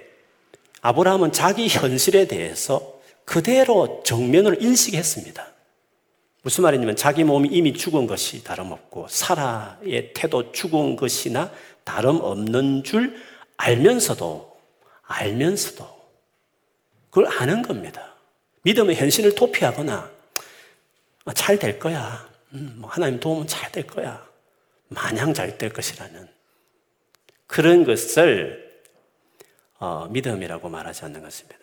아브라함은 0.79 1.33
자기 1.33 1.67
현실에 1.67 2.27
대해서 2.27 3.01
그대로 3.25 4.03
정면으로 4.05 4.55
인식했습니다. 4.61 5.45
무슨 6.43 6.61
말이냐면 6.61 6.95
자기 6.95 7.25
몸이 7.25 7.49
이미 7.51 7.73
죽은 7.73 8.07
것이 8.07 8.41
다름없고 8.45 9.07
사라의 9.09 10.13
태도 10.13 10.53
죽은 10.53 10.95
것이나 10.95 11.51
다름없는 11.83 12.85
줄 12.85 13.21
알면서도 13.57 14.52
알면서도 15.13 15.87
그걸 17.09 17.27
아는 17.27 17.61
겁니다. 17.61 18.15
믿음의 18.63 18.95
현실을 18.95 19.35
도피하거나 19.35 20.11
아, 21.25 21.33
잘될 21.33 21.79
거야. 21.79 22.27
음, 22.53 22.75
뭐 22.77 22.89
하나님 22.89 23.19
도움은 23.19 23.47
잘 23.47 23.71
될 23.71 23.87
거야. 23.87 24.25
마냥 24.89 25.33
잘 25.33 25.57
될 25.57 25.71
것이라는 25.71 26.27
그런 27.47 27.83
것을 27.83 28.81
어, 29.79 30.07
믿음이라고 30.09 30.69
말하지 30.69 31.05
않는 31.05 31.21
것입니다. 31.21 31.59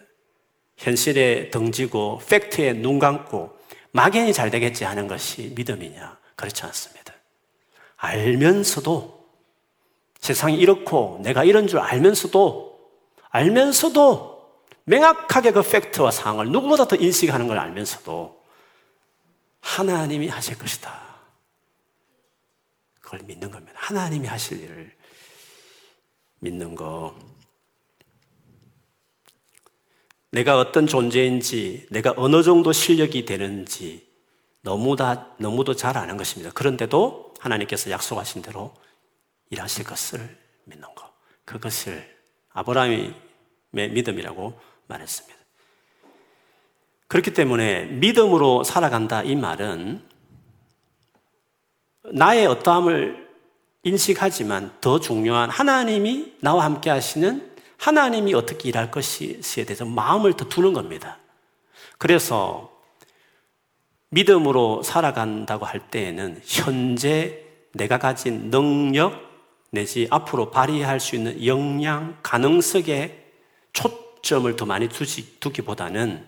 현실에 0.76 1.50
등지고 1.50 2.20
팩트에 2.28 2.72
눈 2.74 2.98
감고 2.98 3.58
막연히 3.92 4.32
잘 4.32 4.50
되겠지 4.50 4.84
하는 4.84 5.06
것이 5.08 5.52
믿음이냐? 5.56 6.18
그렇지 6.36 6.62
않습니다. 6.64 7.14
알면서도 7.96 9.20
세상이 10.20 10.56
이렇고 10.56 11.20
내가 11.22 11.44
이런 11.44 11.66
줄 11.66 11.78
알면서도 11.80 12.69
알면서도 13.30 14.40
명확하게 14.84 15.52
그 15.52 15.62
팩트와 15.62 16.10
상황을 16.10 16.50
누구보다 16.50 16.86
더 16.86 16.96
인식하는 16.96 17.46
걸 17.46 17.58
알면서도 17.58 18.40
하나님이 19.60 20.28
하실 20.28 20.58
것이다. 20.58 21.00
그걸 23.00 23.20
믿는 23.20 23.50
겁니다. 23.50 23.72
하나님이 23.76 24.26
하실 24.26 24.62
일을 24.62 24.96
믿는 26.40 26.74
거. 26.74 27.16
내가 30.32 30.58
어떤 30.58 30.86
존재인지, 30.86 31.86
내가 31.90 32.14
어느 32.16 32.42
정도 32.42 32.72
실력이 32.72 33.24
되는지 33.24 34.08
너무 34.62 34.96
다, 34.96 35.34
너무도 35.38 35.74
잘 35.74 35.96
아는 35.98 36.16
것입니다. 36.16 36.52
그런데도 36.52 37.34
하나님께서 37.38 37.90
약속하신 37.90 38.42
대로 38.42 38.74
일하실 39.50 39.84
것을 39.84 40.38
믿는 40.64 40.94
것. 40.94 41.12
그것을 41.44 42.19
아브라함의 42.60 43.14
믿음이라고 43.70 44.58
말했습니다. 44.86 45.38
그렇기 47.08 47.34
때문에 47.34 47.86
믿음으로 47.86 48.64
살아간다 48.64 49.22
이 49.22 49.34
말은 49.34 50.02
나의 52.12 52.46
어떠함을 52.46 53.28
인식하지만 53.82 54.76
더 54.80 55.00
중요한 55.00 55.50
하나님이 55.50 56.36
나와 56.40 56.64
함께 56.64 56.90
하시는 56.90 57.50
하나님이 57.78 58.34
어떻게 58.34 58.68
일할 58.68 58.90
것이에 58.90 59.64
대해서 59.64 59.84
마음을 59.84 60.34
더 60.34 60.48
두는 60.48 60.72
겁니다. 60.72 61.18
그래서 61.98 62.70
믿음으로 64.10 64.82
살아간다고 64.82 65.64
할 65.64 65.90
때에는 65.90 66.42
현재 66.44 67.42
내가 67.72 67.98
가진 67.98 68.50
능력 68.50 69.29
내지 69.70 70.08
앞으로 70.10 70.50
발휘할 70.50 71.00
수 71.00 71.16
있는 71.16 71.44
역량, 71.46 72.18
가능성에 72.22 73.16
초점을 73.72 74.54
더 74.56 74.66
많이 74.66 74.88
두지, 74.88 75.38
두기보다는 75.40 76.26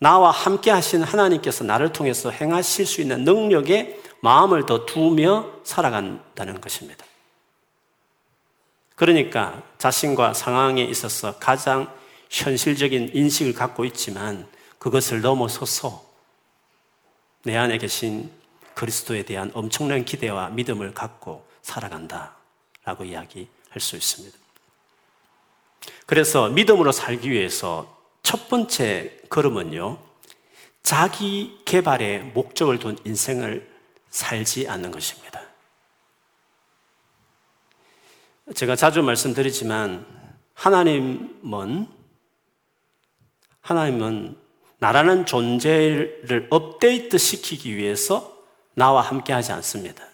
나와 0.00 0.30
함께 0.30 0.70
하신 0.70 1.02
하나님께서 1.02 1.64
나를 1.64 1.92
통해서 1.92 2.30
행하실 2.30 2.84
수 2.84 3.00
있는 3.00 3.24
능력에 3.24 4.00
마음을 4.20 4.66
더 4.66 4.86
두며 4.86 5.50
살아간다는 5.62 6.60
것입니다. 6.60 7.04
그러니까 8.96 9.62
자신과 9.78 10.34
상황에 10.34 10.82
있어서 10.82 11.38
가장 11.38 11.92
현실적인 12.30 13.10
인식을 13.12 13.54
갖고 13.54 13.84
있지만 13.84 14.46
그것을 14.78 15.20
넘어서서 15.20 16.04
내 17.44 17.56
안에 17.56 17.78
계신 17.78 18.30
그리스도에 18.74 19.22
대한 19.22 19.50
엄청난 19.54 20.04
기대와 20.04 20.50
믿음을 20.50 20.94
갖고 20.94 21.46
살아간다 21.62 22.36
라고 22.84 23.04
이야기할 23.04 23.80
수 23.80 23.96
있습니다. 23.96 24.36
그래서 26.06 26.48
믿음으로 26.48 26.92
살기 26.92 27.30
위해서 27.30 27.98
첫 28.22 28.48
번째 28.48 29.18
걸음은요, 29.28 29.98
자기 30.82 31.60
개발에 31.64 32.18
목적을 32.18 32.78
둔 32.78 32.98
인생을 33.04 33.70
살지 34.10 34.68
않는 34.68 34.90
것입니다. 34.90 35.42
제가 38.54 38.76
자주 38.76 39.02
말씀드리지만 39.02 40.06
하나님은 40.52 41.88
하나님은 43.62 44.36
나라는 44.78 45.24
존재를 45.24 46.48
업데이트 46.50 47.16
시키기 47.16 47.74
위해서 47.76 48.44
나와 48.74 49.00
함께 49.00 49.32
하지 49.32 49.52
않습니다. 49.52 50.04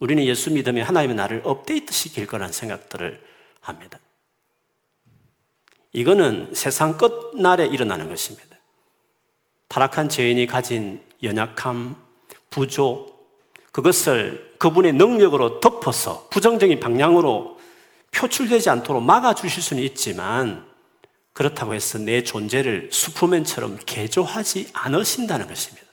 우리는 0.00 0.24
예수 0.24 0.52
믿으면 0.52 0.84
하나님은 0.86 1.16
나를 1.16 1.42
업데이트 1.44 1.92
시킬 1.92 2.26
거라는 2.26 2.52
생각들을 2.52 3.20
합니다. 3.60 3.98
이거는 5.92 6.54
세상 6.54 6.96
끝날에 6.96 7.66
일어나는 7.66 8.08
것입니다. 8.08 8.56
타락한 9.68 10.08
죄인이 10.08 10.46
가진 10.46 11.02
연약함, 11.22 11.96
부족, 12.50 13.18
그것을 13.72 14.54
그분의 14.58 14.94
능력으로 14.94 15.60
덮어서 15.60 16.28
부정적인 16.30 16.80
방향으로 16.80 17.58
표출되지 18.10 18.70
않도록 18.70 19.02
막아주실 19.02 19.62
수는 19.62 19.82
있지만 19.84 20.66
그렇다고 21.32 21.74
해서 21.74 21.98
내 21.98 22.24
존재를 22.24 22.88
슈퍼맨처럼 22.92 23.78
개조하지 23.86 24.70
않으신다는 24.72 25.46
것입니다. 25.46 25.87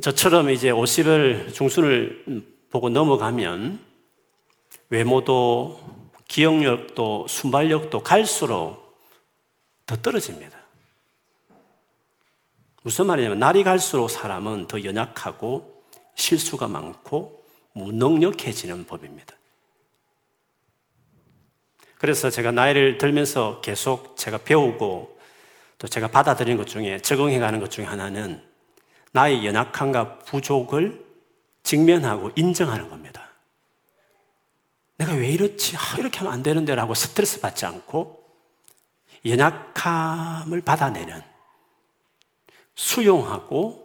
저처럼 0.00 0.48
이제 0.48 0.70
50을 0.70 1.52
중순을 1.52 2.44
보고 2.70 2.88
넘어가면 2.88 3.78
외모도 4.88 5.80
기억력도 6.28 7.26
순발력도 7.28 8.02
갈수록 8.02 8.96
더 9.84 9.96
떨어집니다. 9.96 10.58
무슨 12.82 13.06
말이냐면 13.06 13.38
날이 13.38 13.64
갈수록 13.64 14.08
사람은 14.08 14.66
더 14.66 14.82
연약하고 14.82 15.84
실수가 16.14 16.68
많고 16.68 17.44
무능력해지는 17.74 18.86
법입니다. 18.86 19.36
그래서 21.98 22.30
제가 22.30 22.50
나이를 22.50 22.98
들면서 22.98 23.60
계속 23.60 24.16
제가 24.16 24.38
배우고 24.38 25.18
또 25.78 25.86
제가 25.86 26.08
받아들인 26.08 26.56
것 26.56 26.66
중에 26.66 26.98
적응해 26.98 27.38
가는 27.38 27.60
것 27.60 27.70
중에 27.70 27.84
하나는 27.84 28.42
나의 29.12 29.46
연약함과 29.46 30.20
부족을 30.20 31.04
직면하고 31.62 32.32
인정하는 32.36 32.88
겁니다. 32.88 33.30
내가 34.96 35.12
왜 35.14 35.28
이렇지? 35.28 35.76
아, 35.76 35.96
이렇게 35.98 36.18
하면 36.18 36.32
안 36.32 36.42
되는데 36.42 36.74
라고 36.74 36.94
스트레스 36.94 37.40
받지 37.40 37.66
않고 37.66 38.22
연약함을 39.24 40.62
받아내는 40.62 41.22
수용하고 42.74 43.82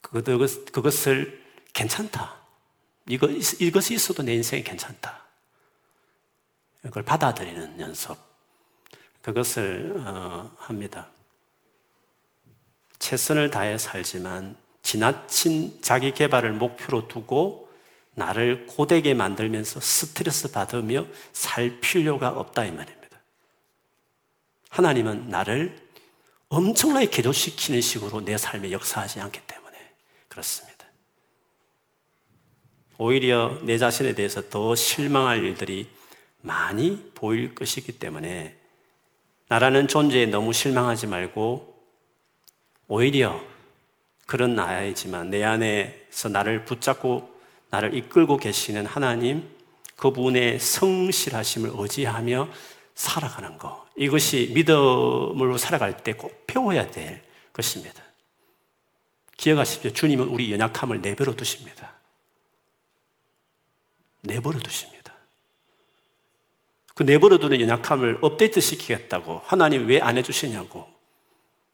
그것을 0.00 1.44
괜찮다. 1.72 2.36
이것이 3.08 3.94
있어도 3.94 4.22
내 4.22 4.34
인생이 4.34 4.64
괜찮다. 4.64 5.24
그걸 6.82 7.02
받아들이는 7.02 7.80
연습. 7.80 8.16
그것을 9.22 10.02
어, 10.06 10.50
합니다. 10.58 11.10
최선을 12.98 13.50
다해 13.50 13.78
살지만 13.78 14.56
지나친 14.82 15.78
자기 15.82 16.12
개발을 16.12 16.52
목표로 16.52 17.08
두고 17.08 17.68
나를 18.14 18.66
고되게 18.66 19.14
만들면서 19.14 19.80
스트레스 19.80 20.50
받으며 20.50 21.06
살 21.32 21.80
필요가 21.80 22.30
없다 22.30 22.64
이 22.64 22.70
말입니다. 22.70 23.20
하나님은 24.70 25.28
나를 25.28 25.76
엄청나게 26.48 27.06
개조시키는 27.06 27.80
식으로 27.80 28.24
내 28.24 28.38
삶에 28.38 28.70
역사하지 28.70 29.20
않기 29.20 29.40
때문에 29.46 29.76
그렇습니다. 30.28 30.86
오히려 32.98 33.58
내 33.62 33.76
자신에 33.76 34.14
대해서 34.14 34.48
더 34.48 34.74
실망할 34.74 35.44
일들이 35.44 35.88
많이 36.40 37.10
보일 37.14 37.54
것이기 37.54 37.98
때문에 37.98 38.56
나라는 39.48 39.88
존재에 39.88 40.26
너무 40.26 40.52
실망하지 40.52 41.06
말고 41.06 41.75
오히려 42.88 43.40
그런 44.26 44.54
나이지만 44.54 45.30
내 45.30 45.44
안에서 45.44 46.28
나를 46.28 46.64
붙잡고 46.64 47.34
나를 47.70 47.94
이끌고 47.94 48.36
계시는 48.36 48.86
하나님 48.86 49.48
그분의 49.96 50.58
성실하심을 50.60 51.70
의지하며 51.74 52.48
살아가는 52.94 53.58
것. 53.58 53.86
이것이 53.96 54.52
믿음으로 54.54 55.58
살아갈 55.58 55.96
때 56.02 56.12
꼭 56.12 56.46
배워야 56.46 56.90
될 56.90 57.22
것입니다. 57.52 58.02
기억하십시오. 59.36 59.92
주님은 59.92 60.28
우리 60.28 60.52
연약함을 60.52 61.02
내버려 61.02 61.34
두십니다. 61.34 61.92
내버려 64.22 64.58
두십니다. 64.58 65.12
그 66.94 67.02
내버려 67.02 67.38
두는 67.38 67.60
연약함을 67.60 68.18
업데이트 68.22 68.60
시키겠다고 68.60 69.42
하나님 69.44 69.86
왜 69.86 70.00
안 70.00 70.16
해주시냐고 70.16 70.86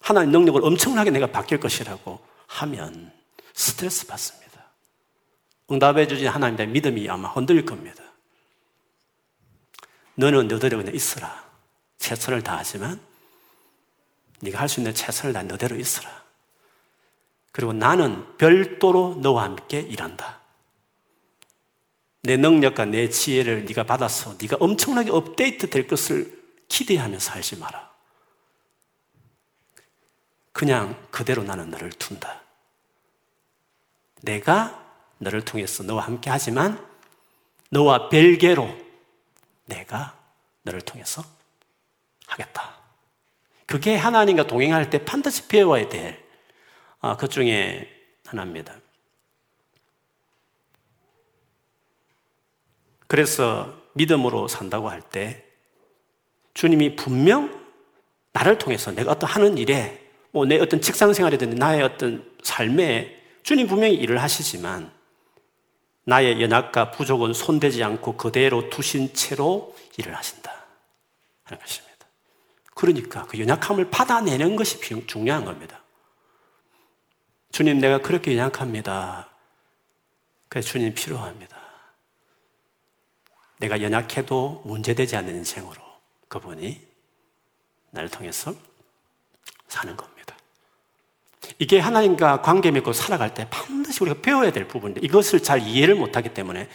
하나님 0.03 0.33
능력을 0.33 0.63
엄청나게 0.65 1.11
내가 1.11 1.29
바뀔 1.29 1.61
것이라고 1.61 2.21
하면 2.49 3.13
스트레스 3.55 4.07
받습니다. 4.07 4.43
응답해 5.71 6.07
주신 6.09 6.29
하나님의 6.29 6.69
믿음이 6.69 7.09
아마 7.09 7.29
흔들릴 7.29 7.65
겁니다. 7.65 8.03
너는 10.17 10.49
너대로 10.49 10.77
그냥 10.79 10.95
있어라. 10.95 11.43
최선을 11.99 12.43
다하지만 12.43 13.01
네가 14.41 14.59
할 14.59 14.69
수 14.69 14.81
있는 14.81 14.93
최선을 14.93 15.33
다 15.33 15.43
너대로 15.45 15.77
있어라. 15.77 16.23
그리고 17.53 17.73
나는 17.73 18.37
별도로 18.39 19.17
너와 19.21 19.45
함께 19.45 19.81
일한다. 19.81 20.41
내 22.23 22.37
능력과 22.37 22.87
내 22.87 23.09
지혜를 23.09 23.65
네가 23.67 23.85
받아서 23.85 24.35
네가 24.41 24.57
엄청나게 24.59 25.11
업데이트 25.11 25.71
될 25.71 25.87
것을 25.87 26.43
기대하며 26.69 27.19
살지 27.19 27.57
마라. 27.57 27.92
그냥 30.53 30.97
그대로 31.11 31.43
나는 31.43 31.71
너를 31.71 31.91
둔다. 31.91 32.41
내가 34.23 34.81
너를 35.19 35.45
통해서 35.45 35.83
너와 35.83 36.05
함께 36.05 36.31
하지만 36.31 36.85
너와 37.71 38.09
별개로 38.09 38.69
내가 39.65 40.19
너를 40.63 40.81
통해서 40.83 41.25
하겠다. 42.27 42.79
그게 43.67 43.97
하나님과 43.97 44.47
동행할 44.47 44.91
때 44.91 45.05
반드시 45.05 45.49
배워야 45.49 45.89
될, 45.89 46.23
아, 47.01 47.17
그 47.17 47.29
중에 47.29 47.89
하나입니다. 48.27 48.77
그래서 53.07 53.75
믿음으로 53.95 54.49
산다고 54.49 54.89
할 54.89 55.03
때 55.03 55.45
주님이 56.55 56.97
분명 56.97 57.63
나를 58.33 58.59
통해서 58.59 58.91
내가 58.93 59.13
어떤 59.13 59.29
하는 59.29 59.59
일에 59.59 60.02
뭐 60.33 60.47
내 60.47 60.59
어떤 60.59 60.81
직장 60.81 61.13
생활이든 61.13 61.51
나의 61.51 61.83
어떤 61.83 62.31
삶에 62.43 63.23
주님 63.43 63.67
분명히 63.67 63.95
일을 63.95 64.21
하시지만 64.21 64.91
나의 66.05 66.43
연약과 66.43 66.91
부족은 66.93 67.33
손대지 67.33 67.85
않고 67.85 68.17
그대로 68.17 68.69
두신 68.71 69.15
채로 69.15 69.77
일을 69.99 70.17
하신다. 70.17 70.53
하는 71.45 71.61
것입니다. 71.61 72.07
그러니까 72.75 73.27
그 73.27 73.39
연약함을 73.39 73.91
받아내는 73.91 74.57
것이 74.57 74.81
중요한 75.07 75.45
겁니다. 75.45 75.83
주님, 77.53 77.79
내가 77.79 77.99
그렇게 77.99 78.37
연약합니다. 78.37 79.29
그래서 80.49 80.69
주님 80.69 80.95
필요합니다. 80.95 81.61
내가 83.59 83.81
연약해도 83.81 84.63
문제되지 84.65 85.17
않는 85.17 85.37
인생으로 85.37 85.81
그분이 86.29 86.85
나를 87.91 88.09
통해서 88.09 88.55
사는 89.69 89.97
겁니다. 89.97 90.12
이게 91.59 91.79
하나님과 91.79 92.43
관계 92.43 92.71
맺고 92.71 92.93
살아갈 92.93 93.35
때 93.35 93.47
반드시 93.51 94.03
우리가 94.03 94.21
배워야 94.21 94.53
될 94.53 94.69
부분인데 94.69 95.01
이것을 95.03 95.43
잘 95.43 95.61
이해를 95.63 95.95
못하기 95.95 96.31
때문에 96.31 96.69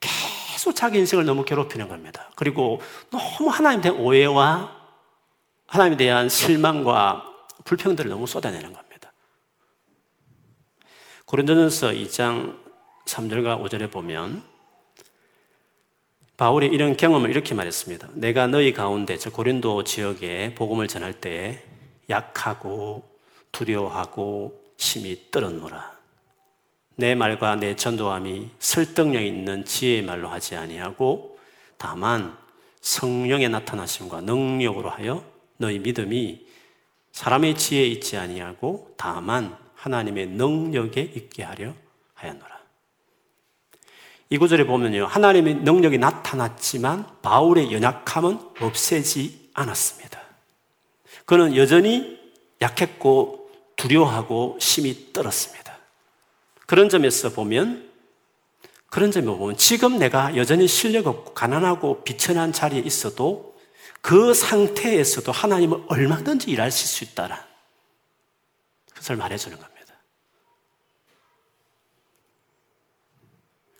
계속 0.00 0.74
자기 0.74 0.98
인생을 0.98 1.24
너무 1.24 1.44
괴롭히는 1.44 1.88
겁니다. 1.88 2.30
그리고 2.36 2.80
너무 3.10 3.48
하나님에 3.50 3.82
대한 3.82 3.98
오해와 3.98 4.76
하나님에 5.66 5.96
대한 5.96 6.28
실망과 6.28 7.24
불평들을 7.64 8.10
너무 8.10 8.26
쏟아내는 8.26 8.72
겁니다. 8.72 9.12
고린도전서 11.26 11.90
2장 11.90 12.58
3절과 13.06 13.62
5절에 13.62 13.90
보면 13.90 14.42
바울이 16.36 16.66
이런 16.66 16.96
경험을 16.96 17.30
이렇게 17.30 17.54
말했습니다. 17.54 18.08
내가 18.14 18.46
너희 18.46 18.72
가운데 18.72 19.16
저 19.16 19.30
고린도 19.30 19.84
지역에 19.84 20.54
복음을 20.54 20.88
전할 20.88 21.12
때 21.20 21.62
약하고 22.08 23.09
두려워하고 23.52 24.60
심히 24.76 25.30
떨었노라. 25.30 25.98
내 26.96 27.14
말과 27.14 27.56
내 27.56 27.76
전도함이 27.76 28.50
설득력 28.58 29.22
있는 29.22 29.64
지혜의 29.64 30.02
말로 30.02 30.28
하지 30.28 30.56
아니하고 30.56 31.38
다만 31.78 32.36
성령의 32.80 33.48
나타나심과 33.48 34.22
능력으로 34.22 34.90
하여 34.90 35.24
너희 35.56 35.78
믿음이 35.78 36.46
사람의 37.12 37.56
지혜에 37.56 37.86
있지 37.86 38.16
아니하고 38.16 38.94
다만 38.96 39.56
하나님의 39.74 40.28
능력에 40.28 41.00
있게 41.00 41.42
하려 41.42 41.72
하였노라. 42.14 42.60
이 44.32 44.38
구절에 44.38 44.64
보면요. 44.64 45.06
하나님의 45.06 45.56
능력이 45.56 45.98
나타났지만 45.98 47.06
바울의 47.20 47.72
연약함은 47.72 48.38
없애지 48.60 49.50
않았습니다. 49.54 50.20
그는 51.24 51.56
여전히 51.56 52.20
약했고 52.62 53.39
두려워하고 53.80 54.58
심히 54.60 55.12
떨었습니다. 55.12 55.78
그런 56.66 56.88
점에서 56.88 57.30
보면 57.30 57.90
그런 58.90 59.10
점에 59.10 59.24
보면 59.24 59.56
지금 59.56 59.98
내가 59.98 60.36
여전히 60.36 60.68
실력 60.68 61.06
없고 61.06 61.32
가난하고 61.32 62.04
비천한 62.04 62.52
자리에 62.52 62.80
있어도 62.80 63.58
그 64.02 64.34
상태에서도 64.34 65.30
하나님은 65.32 65.84
얼마든지 65.88 66.50
일하실 66.50 66.88
수 66.88 67.04
있다라. 67.04 67.46
그것을 68.90 69.16
말해주는 69.16 69.58
겁니다. 69.58 69.94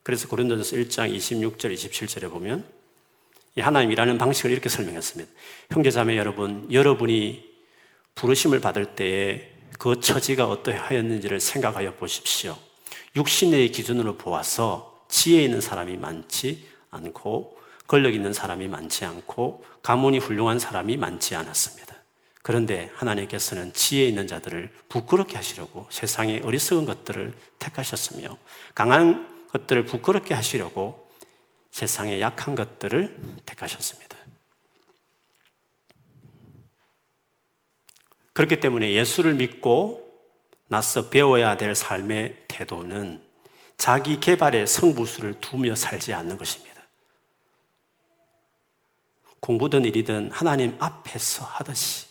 그래서 0.03 0.29
고린도전서 0.29 0.77
1장 0.77 1.15
26절 1.15 1.75
27절에 1.75 2.31
보면 2.31 2.65
하나님 3.59 3.93
이라는 3.93 4.17
방식을 4.17 4.51
이렇게 4.51 4.69
설명했습니다. 4.69 5.31
형제자매 5.73 6.17
여러분, 6.17 6.73
여러분이 6.73 7.51
부르심을 8.15 8.61
받을 8.61 8.95
때에 8.95 9.60
그 9.79 10.01
처지가 10.01 10.49
어떠하였는지를 10.49 11.41
생각하여 11.41 11.95
보십시오. 11.95 12.57
육신의 13.17 13.73
기준으로 13.73 14.17
보아서 14.17 15.05
지혜 15.09 15.43
있는 15.43 15.61
사람이 15.61 15.97
많지 15.97 16.67
않고 16.91 17.59
권력 17.87 18.15
있는 18.15 18.33
사람이 18.33 18.69
많지 18.69 19.05
않고 19.05 19.65
가문이 19.83 20.19
훌륭한 20.19 20.59
사람이 20.59 20.97
많지 20.97 21.35
않았습니다. 21.35 21.97
그런데 22.43 22.91
하나님께서는 22.95 23.73
지혜 23.75 24.07
있는 24.07 24.27
자들을 24.27 24.71
부끄럽게 24.89 25.37
하시려고 25.37 25.87
세상의 25.91 26.43
어리석은 26.45 26.87
것들을 26.87 27.35
택하셨으며 27.59 28.39
강한 28.75 29.29
것들을 29.53 29.85
부끄럽게 29.85 30.35
하시려고 30.35 31.11
세상의 31.71 32.21
약한 32.21 32.55
것들을 32.55 33.17
택하셨습니다. 33.45 34.10
그렇기 38.33 38.61
때문에 38.61 38.93
예수를 38.93 39.35
믿고 39.35 40.09
나서 40.69 41.09
배워야 41.09 41.57
될 41.57 41.75
삶의 41.75 42.45
태도는 42.49 43.21
자기 43.77 44.21
개발의 44.21 44.67
성부수를 44.67 45.41
두며 45.41 45.75
살지 45.75 46.13
않는 46.13 46.39
것입니다. 46.39 46.81
공부든 49.41 49.85
일이든 49.85 50.31
하나님 50.33 50.77
앞에서 50.79 51.45
하듯이 51.45 52.07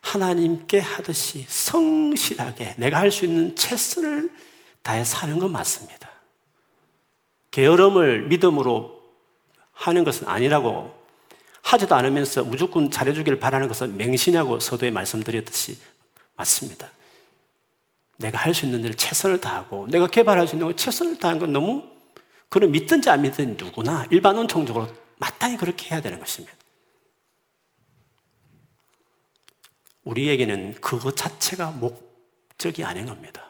하나님께 0.00 0.78
하듯이 0.80 1.44
성실하게 1.48 2.74
내가 2.76 2.98
할 2.98 3.10
수 3.10 3.24
있는 3.24 3.56
최선을 3.56 4.30
다해 4.82 5.04
사는 5.04 5.38
건 5.38 5.52
맞습니다. 5.52 6.10
게으름을 7.50 8.28
믿음으로 8.28 9.02
하는 9.72 10.04
것은 10.04 10.28
아니라고 10.28 10.95
하지도 11.66 11.96
않으면서 11.96 12.44
무조건 12.44 12.92
잘해주기를 12.92 13.40
바라는 13.40 13.66
것은 13.66 13.96
맹신하고 13.96 14.60
서도에 14.60 14.92
말씀드렸듯이 14.92 15.76
맞습니다. 16.36 16.92
내가 18.18 18.38
할 18.38 18.54
수 18.54 18.66
있는 18.66 18.84
일을 18.84 18.94
최선을 18.94 19.40
다하고 19.40 19.88
내가 19.88 20.06
개발할 20.06 20.46
수 20.46 20.54
있는 20.54 20.68
걸 20.68 20.76
최선을 20.76 21.18
다하는 21.18 21.40
건 21.40 21.52
너무 21.52 21.82
그걸 22.48 22.68
믿든지 22.68 23.10
안 23.10 23.22
믿든지 23.22 23.64
누구나 23.64 24.06
일반 24.10 24.36
원통적으로 24.36 24.88
마땅히 25.16 25.56
그렇게 25.56 25.90
해야 25.90 26.00
되는 26.00 26.20
것입니다. 26.20 26.54
우리에게는 30.04 30.74
그것 30.80 31.16
자체가 31.16 31.72
목적이 31.72 32.84
아닌 32.84 33.06
겁니다. 33.06 33.44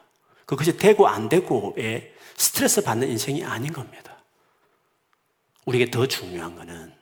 그것이 0.46 0.78
되고 0.78 1.06
안 1.06 1.28
되고의 1.28 2.14
스트레스 2.34 2.82
받는 2.82 3.10
인생이 3.10 3.44
아닌 3.44 3.74
겁니다. 3.74 4.16
우리에게 5.66 5.90
더 5.90 6.06
중요한 6.06 6.56
것은 6.56 6.96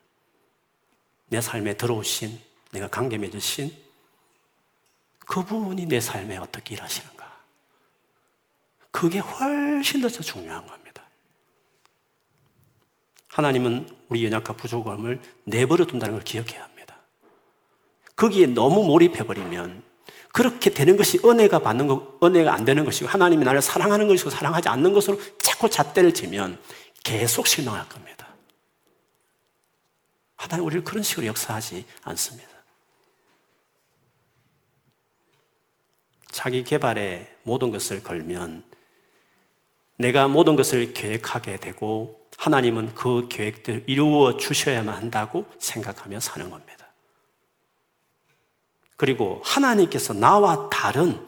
내 1.34 1.40
삶에 1.40 1.74
들어오신, 1.76 2.38
내가 2.70 2.86
관계 2.86 3.18
맺으신 3.18 3.74
그분이 5.26 5.86
내 5.86 5.98
삶에 5.98 6.36
어떻게 6.36 6.76
일하시는가. 6.76 7.24
그게 8.92 9.18
훨씬 9.18 10.00
더 10.00 10.08
중요한 10.08 10.64
겁니다. 10.64 11.02
하나님은 13.26 13.88
우리 14.10 14.24
연약과 14.24 14.52
부족함을 14.52 15.20
내버려 15.42 15.86
둔다는 15.86 16.14
걸 16.14 16.22
기억해야 16.22 16.62
합니다. 16.62 16.98
거기에 18.14 18.46
너무 18.46 18.84
몰입해버리면 18.84 19.82
그렇게 20.32 20.70
되는 20.70 20.96
것이 20.96 21.18
은혜가 21.24 21.58
받는 21.58 21.88
것, 21.88 22.22
은혜가 22.22 22.54
안 22.54 22.64
되는 22.64 22.84
것이고 22.84 23.08
하나님이 23.08 23.44
나를 23.44 23.60
사랑하는 23.60 24.06
것이고 24.06 24.30
사랑하지 24.30 24.68
않는 24.68 24.92
것으로 24.92 25.20
자꾸 25.42 25.68
잣대를 25.68 26.14
지면 26.14 26.60
계속 27.02 27.48
실망할 27.48 27.88
겁니다. 27.88 28.13
하나님 30.44 30.66
우리를 30.66 30.84
그런 30.84 31.02
식으로 31.02 31.26
역사하지 31.26 31.86
않습니다. 32.02 32.50
자기 36.30 36.64
개발에 36.64 37.34
모든 37.44 37.70
것을 37.70 38.02
걸면 38.02 38.62
내가 39.96 40.28
모든 40.28 40.54
것을 40.54 40.92
계획하게 40.92 41.58
되고 41.58 42.28
하나님은 42.36 42.94
그 42.94 43.28
계획대로 43.30 43.80
이루어 43.86 44.36
주셔야만 44.36 44.94
한다고 44.94 45.46
생각하며 45.58 46.20
사는 46.20 46.50
겁니다. 46.50 46.88
그리고 48.96 49.40
하나님께서 49.44 50.12
나와 50.12 50.68
다른, 50.68 51.26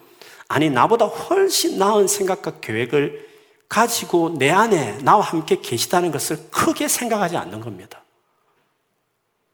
아니, 0.49 0.69
나보다 0.69 1.07
훨씬 1.07 1.79
나은 1.79 2.07
생각과 2.07 2.61
계획을 2.61 3.27
가지고 3.69 4.37
내 4.37 4.51
안에 4.51 4.99
나와 4.99 5.23
함께 5.23 5.61
계시다는 5.61 6.11
것을 6.11 6.51
크게 6.51 6.87
생각하지 6.87 7.37
않는 7.39 7.61
겁니다. 7.61 8.03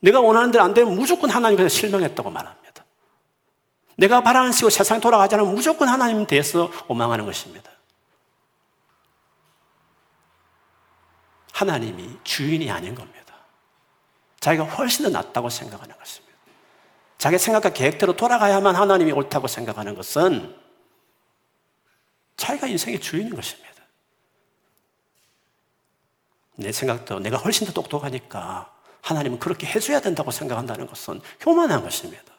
내가 0.03 0.21
원하는 0.21 0.51
대로 0.51 0.65
안 0.65 0.75
되면 0.75 0.95
무조건 0.95 1.31
하나님께서 1.31 1.69
실망했다고 1.69 2.29
말합니다. 2.29 2.85
내가 3.97 4.21
바라는 4.21 4.51
식으로 4.51 4.71
세상에 4.71 5.01
돌아가지 5.01 5.37
않으면 5.37 5.55
무조건 5.55 5.88
하나님 5.88 6.27
대해서 6.27 6.71
오망하는 6.88 7.25
것입니다. 7.25 7.71
하나님이 11.53 12.19
주인이 12.25 12.69
아닌 12.71 12.97
겁니다. 12.97 13.35
자기가 14.41 14.65
훨씬 14.65 15.05
더 15.05 15.11
낫다고 15.11 15.49
생각하는 15.49 15.97
것입니다. 15.97 16.37
자기 17.17 17.38
생각과 17.38 17.71
계획대로 17.71 18.17
돌아가야만 18.17 18.75
하나님이 18.75 19.12
옳다고 19.12 19.47
생각하는 19.47 19.95
것은 19.95 20.59
자기가 22.37 22.67
인생의 22.67 23.01
주인인 23.01 23.37
것입니다. 23.37 23.71
내 26.57 26.73
생각도 26.73 27.21
내가 27.21 27.37
훨씬 27.37 27.69
더 27.69 27.73
똑똑하니까 27.73 28.73
하나님은 29.03 29.38
그렇게 29.38 29.67
해줘야 29.67 30.01
된다고 30.01 30.31
생각한다는 30.31 30.87
것은 30.87 31.21
교만한 31.41 31.83
것입니다. 31.83 32.33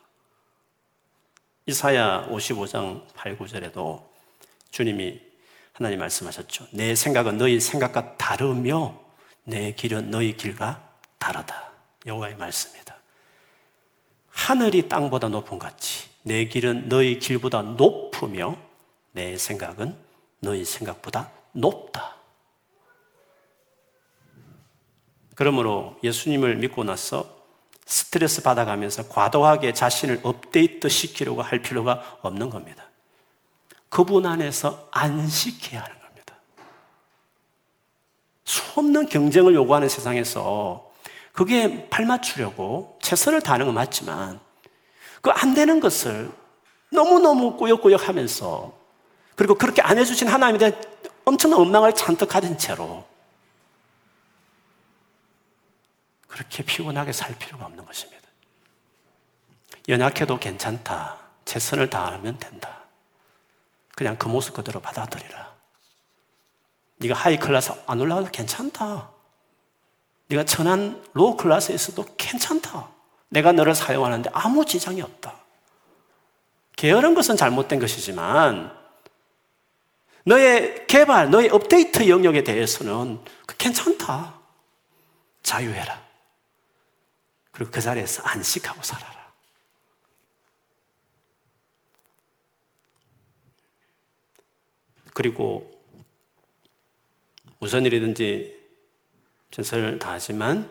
이사야 1.66 2.28
55장 2.30 3.06
8, 3.14 3.38
9절에도 3.38 4.04
주님이 4.72 5.22
하나님 5.74 6.00
말씀하셨죠. 6.00 6.68
내 6.72 6.96
생각은 6.96 7.38
너희 7.38 7.60
생각과 7.60 8.18
다르며 8.18 9.00
내 9.44 9.74
길은 9.74 10.10
너희 10.10 10.36
길과 10.36 10.90
다르다. 11.20 11.72
여호와의 12.06 12.36
말씀입니다. 12.36 12.98
하늘이 14.30 14.90
땅보다 14.90 15.30
높은 15.30 15.60
같이 15.60 16.10
내 16.24 16.46
길은 16.46 16.90
너희 16.90 17.20
길보다 17.20 17.62
높으며 17.62 18.58
내 19.12 19.38
생각은 19.38 19.96
너희 20.40 20.66
생각보다 20.66 21.32
높다. 21.52 22.18
그러므로 25.36 25.98
예수님을 26.04 26.58
믿고 26.58 26.84
나서 26.84 27.44
스트레스 27.86 28.42
받아가면서 28.44 29.10
과도하게 29.10 29.74
자신을 29.74 30.22
업데이트 30.24 30.88
시키려고 30.90 31.42
할 31.42 31.62
필요가 31.62 32.18
없는 32.22 32.50
겁니다. 32.50 32.86
그분 33.90 34.26
안에서 34.26 34.88
안식해야 34.92 35.84
하는 35.84 36.00
겁니다. 36.00 36.36
수없는 38.46 39.08
경쟁을 39.08 39.54
요구하는 39.54 39.90
세상에서 39.90 40.92
그게 41.32 41.90
발맞추려고 41.90 43.00
최선을 43.02 43.42
다하는 43.42 43.66
건 43.66 43.76
맞지만 43.76 44.40
그 45.22 45.32
안 45.32 45.54
되는 45.54 45.80
것을 45.80 46.30
너무너무 46.92 47.56
꾸역꾸역 47.58 48.08
하면서 48.08 48.74
그리고 49.36 49.56
그렇게 49.56 49.82
안 49.82 49.98
해주신 49.98 50.28
하나님에 50.28 50.60
대한 50.60 50.82
엄청난 51.26 51.60
원망을 51.60 51.96
잔뜩 51.96 52.28
가진 52.30 52.58
채로 52.58 53.06
그렇게 56.34 56.64
피곤하게 56.64 57.12
살 57.12 57.38
필요가 57.38 57.68
없는 57.68 57.86
것입니다. 57.86 58.24
연약해도 59.88 60.40
괜찮다. 60.40 61.20
최선을 61.46 61.92
다하면 61.92 62.40
된다. 62.40 62.80
그냥 63.96 64.18
그 64.18 64.28
모습 64.28 64.56
그대로 64.56 64.80
받아들이라. 64.80 65.54
네가 66.98 67.14
high 67.14 67.38
class 67.38 67.74
안 67.86 68.02
올라가도 68.02 68.32
괜찮다. 68.32 69.12
네가 70.30 70.46
천한 70.46 71.06
low 71.14 71.38
class에 71.38 71.76
있어도 71.76 72.04
괜찮다. 72.18 72.90
내가 73.30 73.52
너를 73.52 73.76
사용하는데 73.76 74.32
아무 74.34 74.66
지장이 74.66 75.04
없다. 75.04 75.36
게으른 76.76 77.14
것은 77.14 77.38
잘못된 77.38 77.80
것이지만 77.80 78.76
너의 80.26 80.88
개발, 80.88 81.30
너의 81.30 81.50
업데이트 81.50 82.10
영역에 82.10 82.44
대해서는 82.44 83.20
괜찮다. 83.60 84.34
자유해라. 85.44 86.03
그리고 87.54 87.72
그 87.72 87.80
자리에서 87.80 88.22
안식하고 88.24 88.84
살아라. 88.84 89.32
그리고 95.14 95.72
무슨 97.60 97.86
일이든지 97.86 98.62
최선을 99.52 100.00
다하지만 100.00 100.70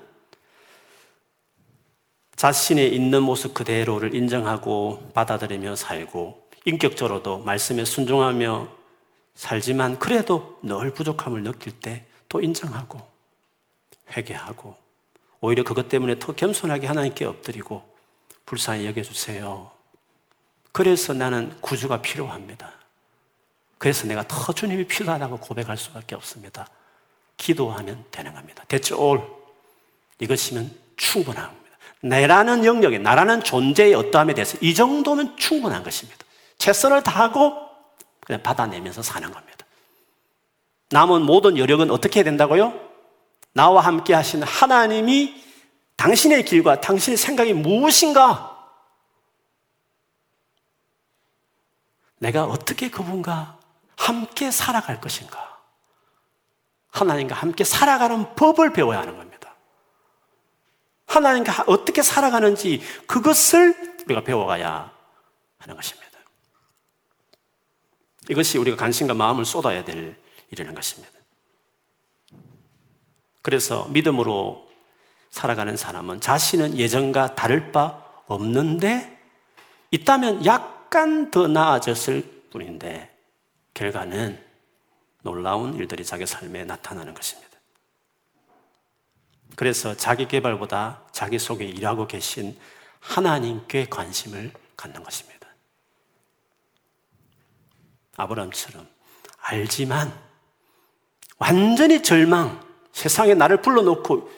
자신의 2.36 2.94
있는 2.94 3.22
모습 3.22 3.54
그대로를 3.54 4.14
인정하고 4.14 5.12
받아들이며 5.14 5.76
살고 5.76 6.50
인격적으로도 6.66 7.38
말씀에 7.38 7.86
순종하며 7.86 8.68
살지만 9.34 9.98
그래도 9.98 10.58
늘 10.62 10.92
부족함을 10.92 11.42
느낄 11.42 11.80
때 11.80 12.12
또 12.32 12.40
인정하고 12.40 12.98
회개하고 14.16 14.74
오히려 15.42 15.64
그것 15.64 15.88
때문에 15.88 16.18
더 16.18 16.32
겸손하게 16.32 16.86
하나님께 16.86 17.26
엎드리고 17.26 17.82
불쌍히 18.46 18.86
여겨주세요. 18.86 19.70
그래서 20.70 21.12
나는 21.12 21.54
구주가 21.60 22.00
필요합니다. 22.00 22.72
그래서 23.76 24.06
내가 24.06 24.26
더 24.26 24.52
주님이 24.52 24.86
필요하다고 24.86 25.38
고백할 25.38 25.76
수밖에 25.76 26.14
없습니다. 26.14 26.68
기도하면 27.36 28.04
되는 28.12 28.32
겁니다. 28.32 28.64
That's 28.68 28.96
all. 28.96 29.20
이것이면 30.20 30.70
충분한 30.96 31.48
겁니다. 31.48 31.76
내라는 32.02 32.64
영역에, 32.64 32.98
나라는 32.98 33.42
존재의 33.42 33.94
어떠함에 33.94 34.34
대해서 34.34 34.56
이 34.60 34.74
정도면 34.74 35.36
충분한 35.36 35.82
것입니다. 35.82 36.24
최선을 36.58 37.02
다하고 37.02 37.68
그냥 38.20 38.44
받아내면서 38.44 39.02
사는 39.02 39.28
겁니다. 39.28 39.66
남은 40.90 41.22
모든 41.22 41.58
여력은 41.58 41.90
어떻게 41.90 42.20
해야 42.20 42.24
된다고요? 42.24 42.91
나와 43.52 43.82
함께 43.82 44.14
하시는 44.14 44.46
하나님이 44.46 45.42
당신의 45.96 46.44
길과 46.44 46.80
당신의 46.80 47.16
생각이 47.16 47.52
무엇인가? 47.52 48.50
내가 52.18 52.44
어떻게 52.44 52.90
그분과 52.90 53.58
함께 53.96 54.50
살아갈 54.50 55.00
것인가? 55.00 55.60
하나님과 56.90 57.34
함께 57.34 57.64
살아가는 57.64 58.34
법을 58.34 58.72
배워야 58.72 59.00
하는 59.00 59.16
겁니다. 59.16 59.54
하나님과 61.06 61.64
어떻게 61.66 62.02
살아가는지 62.02 62.80
그것을 63.06 63.96
우리가 64.06 64.22
배워가야 64.22 64.92
하는 65.58 65.76
것입니다. 65.76 66.18
이것이 68.28 68.58
우리가 68.58 68.76
관심과 68.76 69.14
마음을 69.14 69.44
쏟아야 69.44 69.84
될 69.84 70.16
일이라는 70.50 70.74
것입니다. 70.74 71.21
그래서 73.42 73.86
믿음으로 73.88 74.68
살아가는 75.30 75.76
사람은 75.76 76.20
자신은 76.20 76.78
예전과 76.78 77.34
다를 77.34 77.72
바 77.72 78.02
없는데 78.26 79.18
있다면 79.90 80.46
약간 80.46 81.30
더 81.30 81.48
나아졌을 81.48 82.46
뿐인데 82.50 83.10
결과는 83.74 84.42
놀라운 85.22 85.74
일들이 85.74 86.04
자기 86.04 86.26
삶에 86.26 86.64
나타나는 86.64 87.14
것입니다. 87.14 87.50
그래서 89.56 89.94
자기 89.96 90.26
개발보다 90.28 91.02
자기 91.12 91.38
속에 91.38 91.64
일하고 91.64 92.06
계신 92.06 92.58
하나님께 93.00 93.86
관심을 93.86 94.52
갖는 94.76 95.02
것입니다. 95.02 95.48
아브라함처럼 98.16 98.86
알지만 99.38 100.12
완전히 101.38 102.02
절망, 102.02 102.71
세상에 102.92 103.34
나를 103.34 103.58
불러놓고 103.58 104.28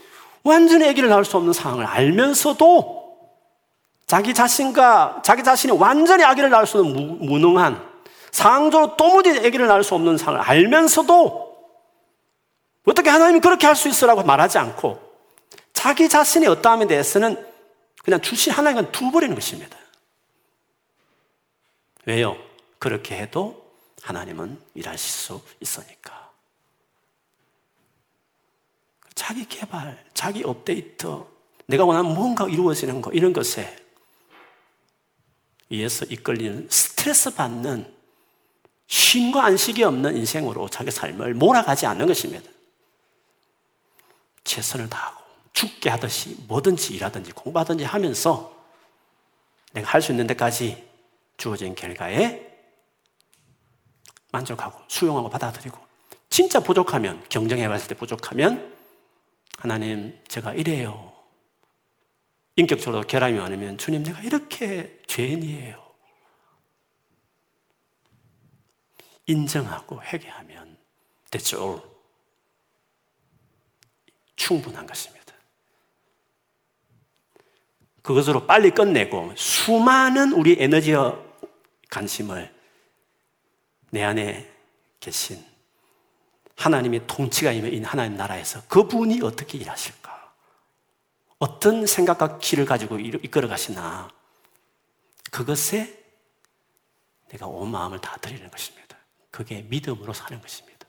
완전히 0.43 0.89
아기를 0.89 1.09
낳을 1.09 1.25
수 1.25 1.37
없는 1.37 1.53
상황을 1.53 1.87
알면서도 1.87 3.05
자기 4.07 4.35
자신과 4.35 5.23
자기 5.25 5.43
자신이 5.43 5.73
완전히 5.79 6.25
아기를 6.25 6.51
낳을 6.51 6.67
수 6.67 6.79
없는 6.79 7.27
무, 7.27 7.39
능한 7.39 7.83
상황적으로 8.31 8.97
도무지 8.97 9.31
아기를 9.31 9.67
낳을 9.67 9.83
수 9.83 9.95
없는 9.95 10.19
상황을 10.19 10.47
알면서도 10.47 11.45
어떻게 12.87 13.09
하나님이 13.09 13.41
그렇게 13.41 13.67
할 13.67 13.75
수 13.77 13.89
있으라고 13.89 14.23
말하지 14.23 14.59
않고 14.59 15.01
자기 15.73 16.09
자신의 16.09 16.49
어떠함에 16.49 16.87
대해서는 16.87 17.45
그냥 18.05 18.21
주신 18.21 18.53
하나님은 18.53 18.93
두버리는 18.93 19.35
것입니다. 19.35 19.77
왜요? 22.05 22.37
그렇게 22.79 23.17
해도 23.17 23.65
하나님은 24.03 24.61
일하실 24.75 25.11
수 25.11 25.41
있으니까. 25.61 26.24
자기 29.15 29.47
개발, 29.47 30.05
자기 30.13 30.43
업데이트, 30.45 31.25
내가 31.67 31.85
원하는 31.85 32.15
뭔가 32.15 32.49
이루어지는 32.49 33.01
것, 33.01 33.13
이런 33.15 33.33
것에 33.33 33.77
의해서 35.71 36.05
이끌리는 36.05 36.69
스트레스 36.71 37.35
받는 37.35 37.93
쉼과 38.87 39.45
안식이 39.47 39.83
없는 39.83 40.17
인생으로 40.17 40.69
자기 40.69 40.91
삶을 40.91 41.35
몰아가지 41.35 41.87
않는 41.87 42.07
것입니다. 42.07 42.49
최선을 44.45 44.91
다하고 44.91 45.23
죽게 45.55 45.89
하듯이 45.89 46.37
뭐든지 46.47 46.95
일하든지 46.95 47.33
공부하든지 47.33 47.85
하면서 47.85 48.55
내가 49.73 49.89
할 49.91 50.03
수 50.03 50.13
있는 50.13 50.27
데까지 50.27 50.87
주어진 51.37 51.75
결과에 51.75 52.53
만족하고 54.31 54.81
수용하고 54.89 55.31
받아들이고 55.31 55.79
진짜 56.29 56.61
부족하면 56.61 57.25
경쟁해 57.29 57.69
봤을 57.69 57.89
때 57.89 57.95
부족하면 57.95 58.74
하나님 59.59 60.19
제가 60.29 60.55
이래요. 60.55 61.13
인격적으로 62.57 63.03
결함이 63.03 63.39
많으면 63.39 63.79
주님 63.79 64.03
내가 64.03 64.21
이렇게 64.21 65.01
죄인이에요. 65.07 65.83
인정하고 69.27 70.03
회개하면 70.03 70.77
됐죠. 71.31 71.83
충분한 74.37 74.87
것입니다. 74.87 75.25
그것으로 78.03 78.47
빨리 78.47 78.71
끝내고 78.71 79.35
수많은 79.35 80.33
우리 80.33 80.57
에너지와 80.59 81.19
관심을 81.91 82.55
내 83.91 84.03
안에 84.03 84.53
계신 85.01 85.43
하나님의 86.57 87.07
통치가 87.07 87.53
임한 87.53 87.85
하나님 87.85 88.17
나라에서 88.17 88.63
그분이 88.69 89.21
어떻게 89.23 89.59
일하실까? 89.59 90.33
어떤 91.39 91.87
생각과 91.87 92.39
길을 92.39 92.65
가지고 92.65 92.99
이끌어 92.99 93.49
가시나? 93.49 94.11
그것에 95.31 96.05
내가 97.29 97.47
온 97.47 97.71
마음을 97.71 98.01
다 98.01 98.17
드리는 98.19 98.49
것입니다. 98.51 98.97
그게 99.31 99.63
믿음으로 99.63 100.13
사는 100.13 100.41
것입니다. 100.41 100.87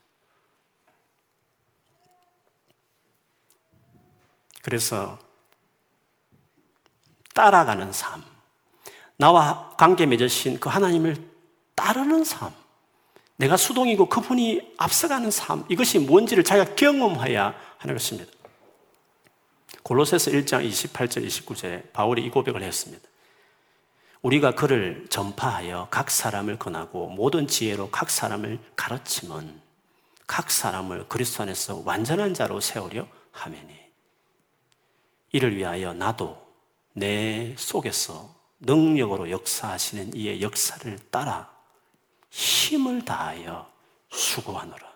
그래서 4.62 5.18
따라가는 7.34 7.92
삶, 7.92 8.24
나와 9.16 9.76
관계 9.76 10.06
맺으신 10.06 10.58
그 10.58 10.68
하나님을 10.68 11.16
따르는 11.74 12.24
삶, 12.24 12.52
내가 13.36 13.56
수동이고 13.56 14.08
그분이 14.08 14.74
앞서가는 14.78 15.30
삶, 15.30 15.64
이것이 15.68 15.98
뭔지를 15.98 16.42
자기가 16.42 16.74
경험해야 16.74 17.54
하는 17.78 17.94
것입니다. 17.94 18.30
골로새서 19.82 20.30
1장 20.32 20.68
28절 20.68 21.26
29절에 21.26 21.92
바울이 21.92 22.24
이 22.24 22.30
고백을 22.30 22.62
했습니다. 22.62 23.06
우리가 24.22 24.54
그를 24.54 25.06
전파하여 25.08 25.88
각 25.90 26.10
사람을 26.10 26.58
권하고 26.58 27.08
모든 27.08 27.46
지혜로 27.46 27.90
각 27.90 28.10
사람을 28.10 28.58
가르치면 28.74 29.60
각 30.26 30.50
사람을 30.50 31.06
그리스도 31.08 31.44
안에서 31.44 31.82
완전한 31.84 32.34
자로 32.34 32.60
세우려 32.60 33.06
하매니 33.30 33.74
이를 35.30 35.56
위하여 35.56 35.92
나도 35.92 36.44
내 36.94 37.54
속에서 37.56 38.34
능력으로 38.58 39.30
역사하시는 39.30 40.16
이의 40.16 40.42
역사를 40.42 40.98
따라 41.10 41.55
힘을 42.36 43.02
다하여 43.02 43.66
수고하노라. 44.10 44.92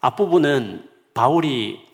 앞부분은 0.00 0.90
바울이 1.14 1.88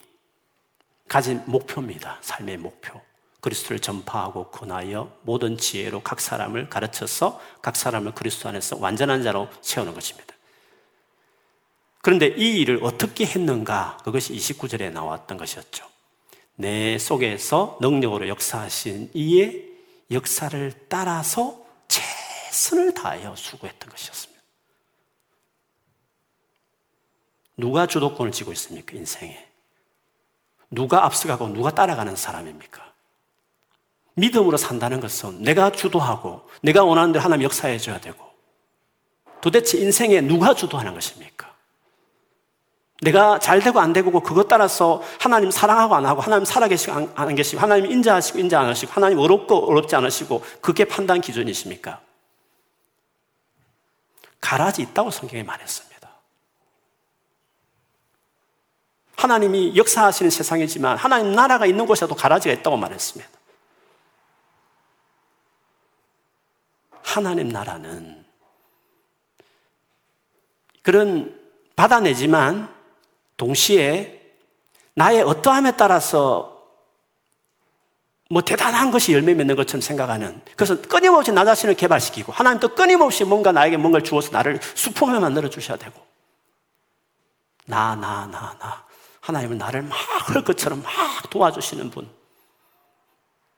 가진 1.06 1.40
목표입니다. 1.46 2.18
삶의 2.20 2.56
목표. 2.56 3.00
그리스도를 3.40 3.78
전파하고 3.78 4.50
권하여 4.50 5.16
모든 5.22 5.56
지혜로 5.56 6.02
각 6.02 6.20
사람을 6.20 6.68
가르쳐서 6.68 7.40
각 7.62 7.76
사람을 7.76 8.12
그리스도 8.12 8.48
안에서 8.48 8.76
완전한 8.76 9.22
자로 9.22 9.48
세우는 9.60 9.94
것입니다. 9.94 10.34
그런데 12.02 12.26
이 12.26 12.60
일을 12.60 12.80
어떻게 12.82 13.24
했는가? 13.24 13.98
그것이 14.04 14.34
29절에 14.34 14.90
나왔던 14.90 15.38
것이었죠. 15.38 15.86
내 16.56 16.98
속에서 16.98 17.78
능력으로 17.80 18.26
역사하신 18.26 19.12
이의 19.14 19.64
역사를 20.10 20.72
따라서 20.88 21.69
최선을 22.50 22.94
다하여 22.94 23.34
수고했던 23.36 23.88
것이었습니다. 23.90 24.42
누가 27.56 27.86
주도권을 27.86 28.32
쥐고 28.32 28.52
있습니까? 28.52 28.96
인생에. 28.96 29.46
누가 30.70 31.04
앞서가고 31.04 31.48
누가 31.48 31.70
따라가는 31.70 32.16
사람입니까? 32.16 32.92
믿음으로 34.14 34.56
산다는 34.56 35.00
것은 35.00 35.42
내가 35.42 35.70
주도하고 35.70 36.48
내가 36.62 36.84
원하는 36.84 37.12
대로 37.12 37.24
하나님 37.24 37.44
역사해 37.44 37.78
줘야 37.78 38.00
되고 38.00 38.24
도대체 39.40 39.78
인생에 39.78 40.20
누가 40.20 40.54
주도하는 40.54 40.94
것입니까? 40.94 41.54
내가 43.02 43.38
잘 43.38 43.60
되고 43.60 43.80
안 43.80 43.92
되고 43.92 44.10
그것 44.20 44.48
따라서 44.48 45.02
하나님 45.18 45.50
사랑하고 45.50 45.94
안 45.94 46.04
하고 46.04 46.20
하나님 46.20 46.44
살아계시고 46.44 47.12
안 47.14 47.34
계시고 47.34 47.60
하나님 47.60 47.90
인자하시고 47.90 48.38
인자 48.40 48.60
안 48.60 48.66
하시고 48.66 48.92
하나님 48.92 49.18
어렵고 49.18 49.70
어렵지 49.70 49.96
않으시고 49.96 50.44
그게 50.60 50.84
판단 50.84 51.20
기준이십니까? 51.20 52.00
가라지 54.40 54.82
있다고 54.82 55.10
성경에 55.10 55.42
말했습니다. 55.42 55.90
하나님이 59.16 59.76
역사하시는 59.76 60.30
세상이지만 60.30 60.96
하나님 60.96 61.32
나라가 61.32 61.66
있는 61.66 61.84
곳에도 61.86 62.14
가라지가 62.14 62.54
있다고 62.54 62.76
말했습니다. 62.78 63.30
하나님 67.02 67.48
나라는 67.48 68.24
그런 70.82 71.38
받아내지만 71.76 72.74
동시에 73.36 74.20
나의 74.94 75.22
어떠함에 75.22 75.76
따라서 75.76 76.49
뭐 78.32 78.40
대단한 78.42 78.92
것이 78.92 79.12
열매 79.12 79.34
맺는 79.34 79.56
것처럼 79.56 79.80
생각하는. 79.80 80.40
그래서 80.56 80.80
끊임없이 80.82 81.32
나 81.32 81.44
자신을 81.44 81.74
개발시키고 81.74 82.32
하나님도 82.32 82.76
끊임없이 82.76 83.24
뭔가 83.24 83.50
나에게 83.50 83.76
뭔가를 83.76 84.04
주어서 84.04 84.30
나를 84.30 84.60
수품에 84.62 85.18
만들어 85.18 85.50
주셔야 85.50 85.76
되고. 85.76 86.00
나 87.66 87.94
나 87.96 88.26
나 88.26 88.56
나. 88.60 88.84
하나님은 89.20 89.58
나를 89.58 89.82
막 89.82 89.98
할 90.30 90.44
것처럼 90.44 90.82
막 90.82 90.92
도와주시는 91.30 91.90
분. 91.90 92.08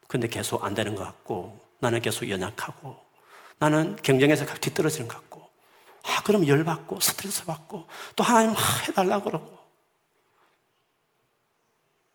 근데 0.08 0.26
계속 0.28 0.64
안 0.64 0.74
되는 0.74 0.94
것 0.94 1.04
같고 1.04 1.60
나는 1.80 2.00
계속 2.00 2.28
연약하고 2.28 2.96
나는 3.58 3.96
경쟁에서 4.02 4.46
뒤떨어지는 4.46 5.06
것 5.08 5.16
같고. 5.16 5.50
아 6.04 6.22
그럼 6.22 6.46
열받고 6.48 6.98
스트레스 7.00 7.44
받고 7.44 7.86
또 8.16 8.24
하나님 8.24 8.54
막 8.54 8.88
해달라고 8.88 9.24
그러고. 9.24 9.58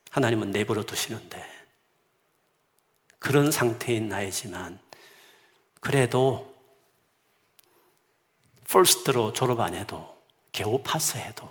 하나님은 0.09 0.49
내버려 0.51 0.81
두시는데 0.83 1.56
그런 3.27 3.51
상태인 3.51 4.07
나이지만 4.07 4.79
그래도 5.81 6.55
퍼스트로 8.69 9.33
졸업 9.33 9.59
안 9.59 9.75
해도 9.75 10.15
겨우 10.53 10.81
파스해도 10.81 11.45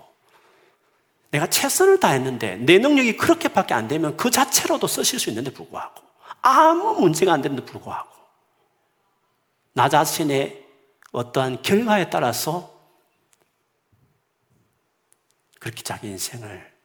내가 1.32 1.50
최선을 1.50 2.00
다했는데 2.00 2.56
내 2.56 2.78
능력이 2.78 3.18
그렇게밖에 3.18 3.74
안 3.74 3.88
되면 3.88 4.16
그 4.16 4.30
자체로도 4.30 4.86
쓰실 4.86 5.20
수 5.20 5.28
있는데 5.28 5.52
불구하고 5.52 6.02
아무 6.40 6.98
문제가 6.98 7.34
안 7.34 7.42
되는데 7.42 7.62
불구하고 7.62 8.08
나 9.74 9.90
자신의 9.90 10.64
어떠한 11.12 11.60
결과에 11.60 12.08
따라서 12.08 12.74
그렇게 15.60 15.82
자기 15.82 16.08
인생을 16.08 16.75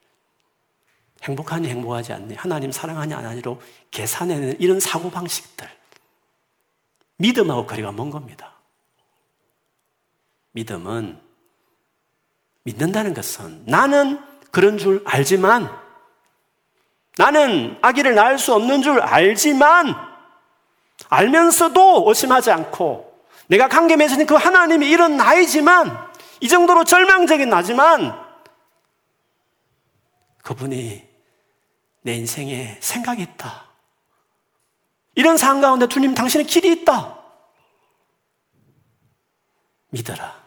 행복하니 1.24 1.68
행복하지 1.70 2.14
않니? 2.14 2.36
하나님 2.36 2.72
사랑하니 2.72 3.14
안 3.14 3.26
하니로 3.26 3.62
계산해내는 3.92 4.60
이런 4.60 4.80
사고방식들. 4.80 5.70
믿음하고 7.18 7.68
거리가 7.68 7.92
먼 7.92 8.10
겁니다. 8.10 8.54
믿음은 10.52 11.20
믿는다는 12.64 13.14
것은 13.14 13.64
나는 13.66 14.20
그런 14.52 14.78
줄 14.78 15.02
알지만 15.06 15.70
나는 17.18 17.78
아기를 17.82 18.16
낳을 18.16 18.38
수 18.38 18.54
없는 18.54 18.82
줄 18.82 19.00
알지만 19.02 19.96
알면서도 21.10 22.06
의심하지 22.08 22.52
않고 22.52 23.12
내가 23.48 23.68
관계 23.68 23.96
맺은 23.96 24.26
그 24.26 24.36
하나님이 24.36 24.90
이런 24.90 25.18
나이지만 25.18 26.10
이 26.40 26.48
정도로 26.48 26.84
절망적인 26.84 27.50
나지만 27.50 28.18
그분이 30.44 31.11
내 32.02 32.16
인생에 32.16 32.78
생각이 32.80 33.22
있다. 33.22 33.70
이런 35.16 35.38
상황 35.38 35.62
가운데 35.62 35.88
주님 35.88 36.14
당신의 36.14 36.46
길이 36.48 36.72
있다. 36.72 37.20
믿어라. 39.90 40.42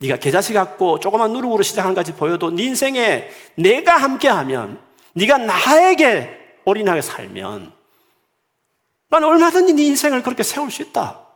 네가 0.00 0.16
계자식 0.16 0.54
갖고 0.54 1.00
조그만 1.00 1.32
누룩으로 1.32 1.62
시작한 1.62 1.94
까지 1.94 2.14
보여도 2.14 2.50
네 2.50 2.64
인생에 2.64 3.30
내가 3.56 3.96
함께하면 3.96 4.80
네가 5.14 5.38
나에게 5.38 6.60
올인하게 6.64 7.02
살면 7.02 7.72
나는 9.08 9.28
얼마든지 9.28 9.74
네 9.74 9.84
인생을 9.86 10.22
그렇게 10.22 10.42
세울 10.42 10.70
수 10.70 10.82
있다. 10.82 11.26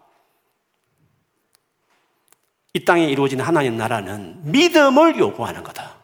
이 2.74 2.84
땅에 2.84 3.06
이루어진 3.06 3.40
하나님 3.40 3.76
나라는 3.76 4.50
믿음을 4.50 5.18
요구하는 5.18 5.62
거다. 5.64 6.01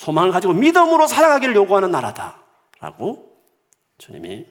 소망을 0.00 0.32
가지고 0.32 0.54
믿음으로 0.54 1.06
살아가기를 1.06 1.54
요구하는 1.54 1.90
나라다. 1.90 2.42
라고 2.80 3.38
주님이 3.98 4.46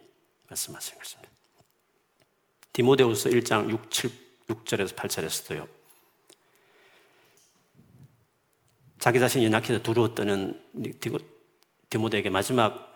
말씀하신 0.47 0.99
것입니다. 0.99 1.31
디모데우스 2.71 3.31
1장 3.31 3.67
6, 3.67 3.89
7, 3.89 4.11
6절에서 4.47 4.95
8절에서도요. 4.95 5.67
자기 8.99 9.19
자신이 9.19 9.45
연약해서 9.45 9.81
두려워 9.81 10.13
떠는 10.13 10.61
디모데에게 11.89 12.29
마지막 12.29 12.93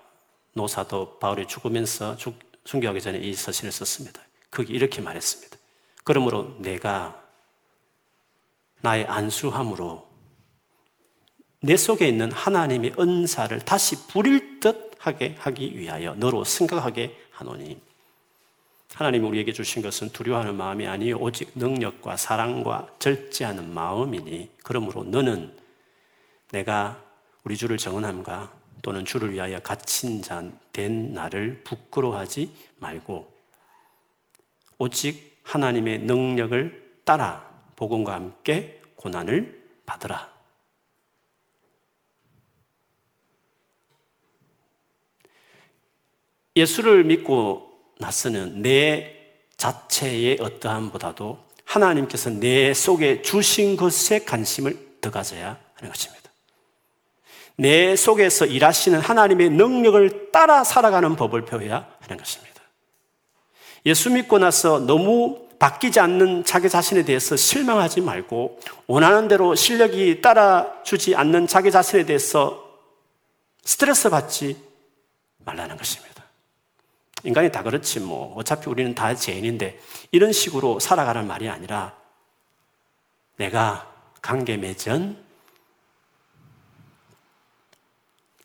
노사도 0.53 1.17
바울이 1.17 1.47
죽으면서 1.47 2.17
죽, 2.17 2.37
순교하기 2.65 3.01
전에 3.01 3.17
이 3.17 3.33
서신을 3.33 3.71
썼습니다. 3.71 4.21
거기 4.51 4.73
이렇게 4.73 5.01
말했습니다. 5.01 5.57
그러므로 6.03 6.55
내가 6.59 7.19
나의 8.81 9.05
안수함으로 9.05 10.12
내 11.63 11.77
속에 11.77 12.07
있는 12.07 12.31
하나님의 12.31 12.95
은사를 12.99 13.57
다시 13.61 14.07
부릴 14.07 14.59
듯 14.59 14.91
하게 14.99 15.35
하기 15.39 15.77
위하여 15.77 16.13
너로 16.15 16.43
생각하게 16.43 17.17
하노니 17.31 17.79
하나님이 18.93 19.27
우리에게 19.27 19.53
주신 19.53 19.81
것은 19.81 20.09
두려워하는 20.09 20.55
마음이 20.55 20.87
아니요 20.87 21.17
오직 21.17 21.51
능력과 21.55 22.17
사랑과 22.17 22.87
절제하는 22.99 23.73
마음이니 23.73 24.51
그러므로 24.63 25.03
너는 25.03 25.51
내가 26.51 27.01
우리 27.43 27.57
주를 27.57 27.77
정언함과 27.77 28.53
또는 28.81 29.05
주를 29.05 29.33
위하여 29.33 29.59
갇힌 29.59 30.21
자 30.21 30.43
된 30.73 31.13
나를 31.13 31.61
부끄러워하지 31.63 32.51
말고 32.79 33.31
오직 34.79 35.39
하나님의 35.43 35.99
능력을 35.99 36.99
따라 37.05 37.49
복음과 37.75 38.13
함께 38.13 38.81
고난을 38.95 39.63
받으라. 39.85 40.32
예수를 46.55 47.03
믿고 47.03 47.71
나서는 47.99 48.61
내 48.61 49.15
자체의 49.57 50.37
어떠함보다도 50.39 51.39
하나님께서 51.65 52.29
내 52.29 52.73
속에 52.73 53.21
주신 53.21 53.75
것에 53.75 54.25
관심을 54.25 54.97
더 55.01 55.09
가져야 55.11 55.57
하는 55.75 55.91
것입니다. 55.91 56.23
내 57.55 57.95
속에서 57.95 58.45
일하시는 58.45 58.99
하나님의 58.99 59.51
능력을 59.51 60.31
따라 60.31 60.63
살아가는 60.63 61.15
법을 61.15 61.45
배워야 61.45 61.87
하는 61.99 62.17
것입니다. 62.17 62.61
예수 63.85 64.09
믿고 64.09 64.39
나서 64.39 64.79
너무 64.79 65.47
바뀌지 65.59 65.99
않는 65.99 66.43
자기 66.45 66.69
자신에 66.69 67.03
대해서 67.03 67.35
실망하지 67.37 68.01
말고 68.01 68.59
원하는 68.87 69.27
대로 69.27 69.55
실력이 69.55 70.21
따라주지 70.21 71.15
않는 71.15 71.47
자기 71.47 71.71
자신에 71.71 72.05
대해서 72.05 72.63
스트레스 73.63 74.09
받지 74.09 74.57
말라는 75.45 75.77
것입니다. 75.77 76.12
인간이 77.23 77.51
다 77.51 77.63
그렇지 77.63 78.01
뭐 78.01 78.35
어차피 78.35 78.69
우리는 78.69 78.93
다 78.93 79.15
죄인인데 79.15 79.79
이런 80.11 80.31
식으로 80.31 80.79
살아가는 80.79 81.25
말이 81.25 81.49
아니라 81.49 81.95
내가 83.37 83.91
관계 84.21 84.57
맺은 84.57 85.23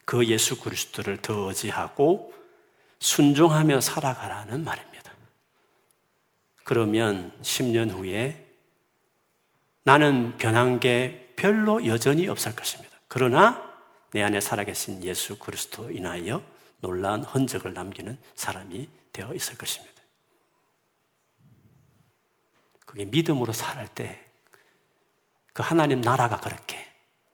그 0.05 0.27
예수 0.27 0.61
그리스도를 0.61 1.19
더 1.19 1.49
의지하고 1.49 2.33
순종하며 3.01 3.81
살아가라는 3.81 4.65
말입니다. 4.65 5.13
그러면 6.65 7.33
10년 7.43 7.91
후에 7.91 8.47
나는 9.83 10.37
변한 10.39 10.81
게 10.81 11.33
별로 11.37 11.87
여전히 11.87 12.29
없을 12.29 12.55
것입니다. 12.55 12.97
그러나 13.09 13.63
내 14.13 14.23
안에 14.23 14.41
살아계신 14.41 15.05
예수 15.05 15.39
그리스도 15.39 15.91
인하여 15.91 16.43
놀라운 16.81 17.23
흔적을 17.23 17.75
남기는 17.75 18.19
사람이 18.35 18.89
되어 19.13 19.35
있을 19.35 19.57
것입니다. 19.59 19.95
그게 22.87 23.05
믿음으로 23.05 23.53
살할 23.53 23.89
때, 23.95 24.25
그 25.53 25.63
하나님 25.63 26.01
나라가 26.01 26.39
그렇게, 26.41 26.79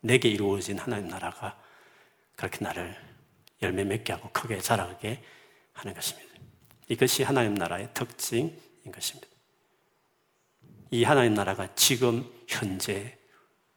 내게 0.01 0.29
이루어진 0.29 0.79
하나님 0.79 1.09
나라가 1.09 1.61
그렇게 2.37 2.59
나를 2.65 2.97
열매 3.63 3.85
맺게 3.85 4.13
하고 4.13 4.31
크게 4.31 4.61
자라게 4.61 5.23
하는 5.73 5.95
것입니다. 5.95 6.35
이것이 6.89 7.23
하나님 7.23 7.55
나라의 7.55 7.89
특징인 7.95 8.59
것입니다. 8.93 9.29
이 10.91 11.05
하나님 11.05 11.35
나라가 11.35 11.75
지금 11.75 12.31
현재 12.47 13.17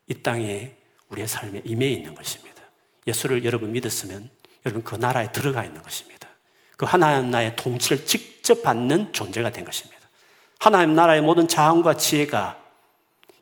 이 0.08 0.22
땅에 0.22 0.76
우리의 1.10 1.28
삶에 1.28 1.62
임해 1.66 1.88
있는 1.88 2.14
것입니다. 2.14 2.62
예수를 3.06 3.46
여러분 3.46 3.72
믿었으면 3.72 4.30
여러분 4.68 4.84
그 4.84 4.96
나라에 4.96 5.32
들어가 5.32 5.64
있는 5.64 5.82
것입니다. 5.82 6.28
그 6.76 6.86
하나님 6.86 7.32
나라의 7.32 7.56
통치를 7.56 8.06
직접 8.06 8.62
받는 8.62 9.14
존재가 9.14 9.52
된 9.52 9.64
것입니다. 9.64 9.98
하나님 10.60 10.94
나라의 10.94 11.22
모든 11.22 11.48
자원과 11.48 11.96
지혜가 11.96 12.62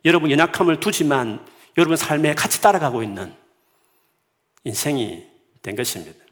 여러분 0.04 0.30
연약함을 0.30 0.78
두지만 0.78 1.44
여러분 1.76 1.96
삶에 1.96 2.34
같이 2.34 2.62
따라가고 2.62 3.02
있는 3.02 3.34
인생이 4.64 5.26
된 5.62 5.74
것입니다. 5.74 6.24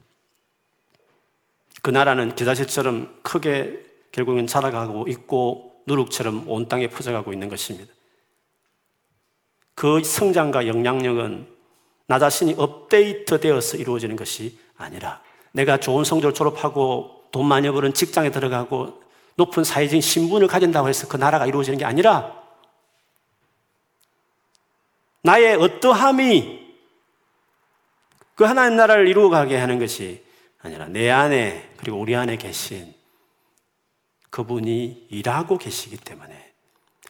그 1.82 1.90
나라는 1.90 2.36
기다실처럼 2.36 3.18
크게 3.22 3.84
결국은 4.12 4.47
자라가고 4.47 5.09
있고 5.09 5.82
누룩처럼 5.86 6.49
온 6.49 6.68
땅에 6.68 6.88
퍼져가고 6.88 7.32
있는 7.32 7.49
것입니다. 7.49 7.92
그 9.74 10.03
성장과 10.05 10.68
영향력은 10.68 11.49
나 12.07 12.18
자신이 12.18 12.55
업데이트 12.57 13.40
되어서 13.40 13.76
이루어지는 13.76 14.14
것이 14.14 14.57
아니라 14.85 15.20
내가 15.53 15.78
좋은 15.78 16.05
성적을 16.05 16.35
졸업하고 16.35 17.24
돈 17.30 17.47
많이 17.47 17.70
버는 17.70 17.95
직장에 17.95 18.30
들어가고 18.30 19.03
높은 19.37 19.64
사회적인 19.64 20.01
신분을 20.01 20.47
가진다고 20.47 20.89
해서 20.89 21.09
그 21.09 21.16
나라가 21.16 21.47
이루어지는 21.47 21.78
게 21.78 21.85
아니라 21.85 22.32
나의 25.22 25.57
어떠함이 25.57 26.64
그 28.35 28.45
하나님 28.45 28.76
나라를 28.76 29.09
이루어가게 29.09 29.57
하는 29.57 29.78
것이 29.78 30.22
아니라 30.61 30.87
내 30.87 31.11
안에 31.11 31.70
그리고 31.76 31.99
우리 31.99 32.14
안에 32.14 32.37
계신 32.37 32.95
그분이 34.30 35.07
일하고 35.11 35.59
계시기 35.59 35.97
때문에 35.97 36.53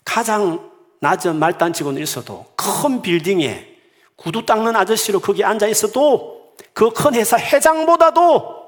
가장 0.04 0.70
낮은 1.00 1.38
말단직원은 1.38 2.02
있어도 2.02 2.46
큰 2.56 3.02
빌딩에 3.02 3.74
구두 4.16 4.44
닦는 4.44 4.76
아저씨로 4.76 5.20
거기 5.20 5.42
앉아 5.44 5.66
있어도 5.68 6.43
그 6.72 6.90
큰 6.90 7.14
회사 7.14 7.38
회장보다도 7.38 8.64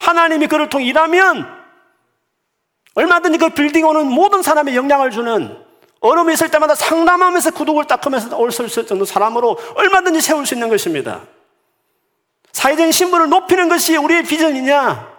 하나님이 0.00 0.46
그를 0.46 0.68
통해 0.68 0.84
일하면 0.86 1.46
얼마든지 2.94 3.38
그 3.38 3.48
빌딩 3.50 3.86
오는 3.86 4.06
모든 4.06 4.42
사람의 4.42 4.76
영향을 4.76 5.10
주는 5.10 5.58
어려움이 6.00 6.34
있을 6.34 6.50
때마다 6.50 6.74
상담하면서 6.74 7.52
구두를 7.52 7.86
닦으면서 7.86 8.36
올수 8.36 8.64
있을 8.64 8.86
정도 8.86 9.04
사람으로 9.04 9.58
얼마든지 9.74 10.20
세울 10.20 10.44
수 10.46 10.54
있는 10.54 10.68
것입니다. 10.68 11.22
사회적인 12.52 12.92
신분을 12.92 13.30
높이는 13.30 13.68
것이 13.68 13.96
우리의 13.96 14.22
비전이냐? 14.24 15.12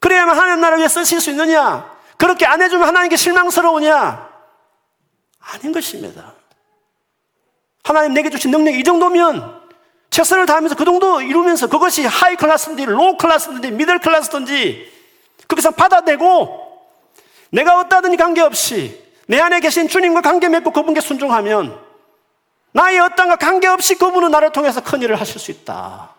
그래야만 0.00 0.36
하나님 0.38 0.60
나라를 0.60 0.78
위해 0.78 0.88
쓰실 0.88 1.20
수 1.20 1.30
있느냐? 1.30 1.90
그렇게 2.18 2.46
안 2.46 2.60
해주면 2.60 2.86
하나님께 2.86 3.16
실망스러우냐? 3.16 4.30
아닌 5.40 5.72
것입니다. 5.72 6.34
하나님 7.82 8.14
내게 8.14 8.30
주신 8.30 8.50
능력이 8.50 8.78
이 8.78 8.84
정도면 8.84 9.63
최선을 10.14 10.46
다하면서 10.46 10.76
그 10.76 10.84
정도 10.84 11.20
이루면서 11.20 11.66
그것이 11.66 12.06
high 12.06 12.36
class든지 12.36 12.84
low 12.84 13.16
class든지 13.16 13.72
middle 13.72 13.98
class든지 13.98 14.92
거기서 15.48 15.72
받아내고 15.72 16.86
내가 17.50 17.80
어떠하든지 17.80 18.16
관계없이 18.16 19.02
내 19.26 19.40
안에 19.40 19.58
계신 19.58 19.88
주님과 19.88 20.20
관계 20.20 20.48
맺고 20.48 20.70
그분께 20.70 21.00
순종하면 21.00 21.76
나의 22.70 23.00
어떤가 23.00 23.34
관계없이 23.34 23.96
그분은 23.96 24.30
나를 24.30 24.52
통해서 24.52 24.80
큰 24.80 25.02
일을 25.02 25.18
하실 25.18 25.40
수 25.40 25.50
있다. 25.50 26.14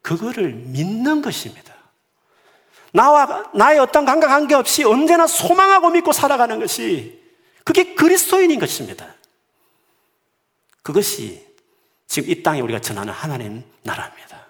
그거를 0.00 0.52
믿는 0.52 1.22
것입니다. 1.22 1.74
나와 2.92 3.50
나의 3.52 3.80
어떤 3.80 4.04
관계 4.04 4.28
관계없이 4.28 4.84
언제나 4.84 5.26
소망하고 5.26 5.90
믿고 5.90 6.12
살아가는 6.12 6.60
것이 6.60 7.20
그게 7.64 7.94
그리스도인인 7.96 8.60
것입니다. 8.60 9.11
그것이 10.82 11.46
지금 12.06 12.30
이 12.30 12.42
땅에 12.42 12.60
우리가 12.60 12.80
전하는 12.80 13.12
하나님 13.12 13.64
나라입니다. 13.82 14.46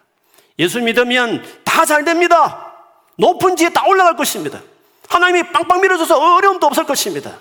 예수 0.59 0.81
믿으면 0.81 1.43
다 1.65 1.85
잘 1.85 2.05
됩니다. 2.05 2.75
높은 3.17 3.57
지에 3.57 3.71
다 3.71 3.87
올라갈 3.87 4.17
것입니다. 4.17 4.63
하나님이 5.09 5.53
빵빵 5.53 5.81
밀어줘서 5.81 6.19
어려움도 6.37 6.67
없을 6.67 6.85
것입니다. 6.87 7.41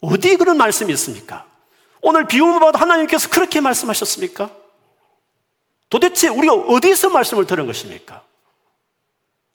어디 0.00 0.36
그런 0.36 0.56
말씀이 0.56 0.92
있습니까? 0.92 1.46
오늘 2.02 2.26
비움을 2.26 2.60
봐도 2.60 2.78
하나님께서 2.78 3.30
그렇게 3.30 3.60
말씀하셨습니까? 3.60 4.50
도대체 5.88 6.28
우리가 6.28 6.52
어디서 6.54 7.10
말씀을 7.10 7.46
들은 7.46 7.66
것입니까? 7.66 8.22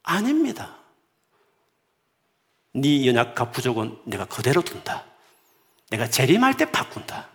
아닙니다. 0.03 0.77
네 2.73 3.05
연약과 3.07 3.51
부족은 3.51 3.99
내가 4.05 4.25
그대로 4.25 4.61
둔다. 4.61 5.05
내가 5.89 6.07
재림할 6.09 6.55
때 6.57 6.65
바꾼다. 6.65 7.27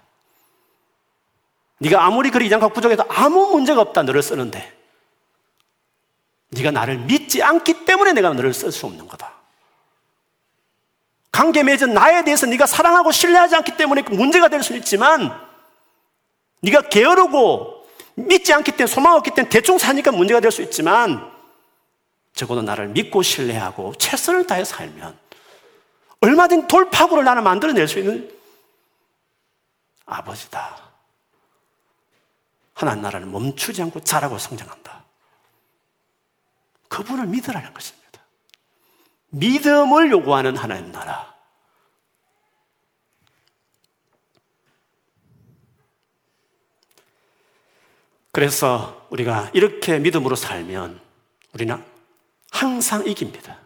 네가 1.79 2.05
아무리 2.05 2.31
그리 2.31 2.47
이장과 2.47 2.69
부족해도 2.69 3.05
아무 3.09 3.51
문제가 3.51 3.81
없다 3.81 4.03
너를 4.05 4.23
쓰는데 4.23 4.73
네가 6.51 6.71
나를 6.71 6.99
믿지 6.99 7.43
않기 7.43 7.85
때문에 7.85 8.13
내가 8.13 8.33
너를 8.33 8.55
쓸 8.55 8.71
수 8.71 8.87
없는 8.87 9.09
거다. 9.09 9.33
관계 11.33 11.65
맺은 11.65 11.93
나에 11.95 12.23
대해서 12.23 12.47
네가 12.47 12.67
사랑하고 12.67 13.11
신뢰하지 13.11 13.57
않기 13.57 13.77
때문에 13.77 14.03
그 14.03 14.13
문제가 14.13 14.49
될 14.49 14.63
수 14.63 14.77
있지만 14.77 15.37
네가 16.61 16.83
게으르고 16.83 17.87
믿지 18.15 18.53
않기 18.53 18.71
때문에 18.73 18.87
소망 18.87 19.17
없기 19.17 19.31
때문에 19.33 19.51
대충 19.51 19.77
사니까 19.79 20.13
문제가 20.13 20.39
될 20.39 20.53
수 20.53 20.63
있지만 20.63 21.29
적어도 22.35 22.63
나를 22.63 22.89
믿고 22.89 23.23
신뢰하고 23.23 23.95
최선을 23.99 24.47
다해 24.47 24.65
살면 24.65 25.19
얼마든 26.21 26.69
돌파구를 26.69 27.25
나는 27.25 27.43
만들어낼 27.43 27.89
수 27.89 27.99
있는 27.99 28.31
아버지다. 30.07 30.93
하나님 32.75 33.03
나라는 33.03 33.31
멈추지 33.31 33.83
않고 33.83 34.01
자라고 34.01 34.39
성장한다. 34.39 35.05
그분을 36.89 37.27
믿으라는 37.27 37.73
것입니다. 37.73 38.21
믿음을 39.31 40.11
요구하는 40.11 40.57
하나님 40.57 40.93
나라. 40.93 41.35
그래서 48.31 49.07
우리가 49.11 49.51
이렇게 49.55 50.01
믿음으로 50.01 50.35
살면 50.35 51.01
우리는 51.53 51.85
항상 52.51 53.07
이깁니다. 53.07 53.59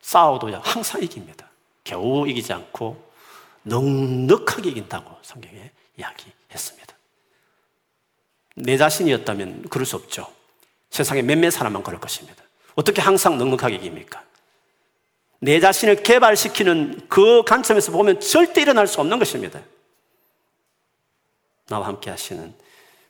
싸워도요, 0.00 0.62
항상 0.64 1.02
이깁니다. 1.02 1.50
겨우 1.84 2.26
이기지 2.26 2.52
않고 2.52 3.09
넉넉하게 3.62 4.70
이긴다고 4.70 5.18
성경에 5.22 5.70
이야기했습니다. 5.96 6.94
내 8.56 8.76
자신이었다면 8.76 9.68
그럴 9.68 9.86
수 9.86 9.96
없죠. 9.96 10.32
세상에 10.90 11.22
몇몇 11.22 11.50
사람만 11.50 11.82
그럴 11.82 12.00
것입니다. 12.00 12.42
어떻게 12.74 13.00
항상 13.00 13.38
넉넉하게 13.38 13.76
이깁니까? 13.76 14.24
내 15.40 15.58
자신을 15.60 16.02
개발시키는 16.02 17.08
그 17.08 17.42
관점에서 17.44 17.92
보면 17.92 18.20
절대 18.20 18.62
일어날 18.62 18.86
수 18.86 19.00
없는 19.00 19.18
것입니다. 19.18 19.60
나와 21.66 21.86
함께 21.86 22.10
하시는 22.10 22.54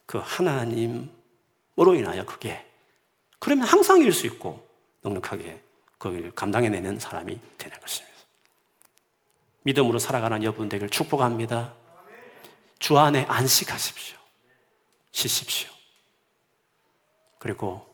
그 0.07 0.19
하나님으로 0.23 1.09
인하여 1.97 2.25
그게 2.25 2.65
그러면 3.39 3.67
항상 3.67 4.01
이길 4.01 4.13
수 4.13 4.27
있고 4.27 4.67
넉넉하게 5.03 5.61
그걸 5.99 6.31
감당해내는 6.33 6.99
사람이 7.01 7.39
되는 7.59 7.81
것입니다. 7.81 8.10
믿음으로 9.63 9.99
살아가는 9.99 10.43
여러분 10.43 10.69
되길 10.69 10.89
축복합니다. 10.89 11.75
주 12.79 12.99
안에 12.99 13.27
안식하십시오. 13.29 14.17
쉬십시오. 15.13 15.69
그리고 17.39 17.87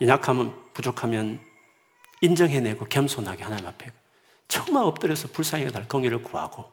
연약하면 0.00 0.72
부족하면 0.72 1.40
인정해내고 2.20 2.86
겸손하게 2.86 3.44
하나님 3.44 3.66
앞에 3.66 3.92
정말 4.48 4.84
엎드려서 4.84 5.28
불쌍히 5.28 5.70
달 5.70 5.86
공의를 5.88 6.22
구하고 6.22 6.72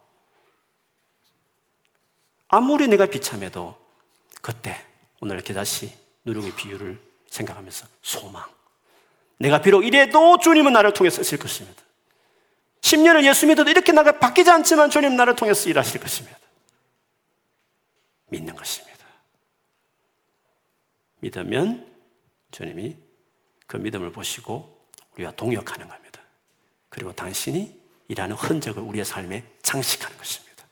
아무리 2.48 2.88
내가 2.88 3.06
비참해도 3.06 3.76
그때 4.42 4.86
오늘 5.20 5.36
이렇게 5.36 5.54
다시 5.54 5.94
누룩의 6.26 6.56
비유를 6.56 7.02
생각하면서 7.30 7.88
소망 8.02 8.44
내가 9.38 9.62
비록 9.62 9.84
이래도 9.84 10.38
주님은 10.38 10.74
나를 10.74 10.94
통해 10.94 11.10
쓰실 11.10 11.40
것입니다 11.40 11.82
10년을 12.82 13.26
예수 13.26 13.48
믿어도 13.48 13.70
이렇게 13.70 13.92
나가 13.92 14.20
바뀌지 14.20 14.50
않지만 14.50 14.90
주님 14.90 15.16
나를 15.16 15.36
통해서 15.36 15.70
일하실 15.70 16.02
것입니다 16.02 16.38
믿는 18.30 18.56
것입니다 18.56 18.92
믿으면 21.22 21.88
주님이 22.52 22.98
그 23.68 23.78
믿음을 23.78 24.12
보시고 24.12 24.86
우리와 25.16 25.32
동역하는 25.32 25.88
겁니다. 25.88 26.22
그리고 26.90 27.14
당신이 27.14 27.80
일하는 28.10 28.36
흔적을 28.36 28.84
우리의 28.84 29.06
삶에 29.06 29.46
장식하는 29.62 30.18
것입니다. 30.18 30.66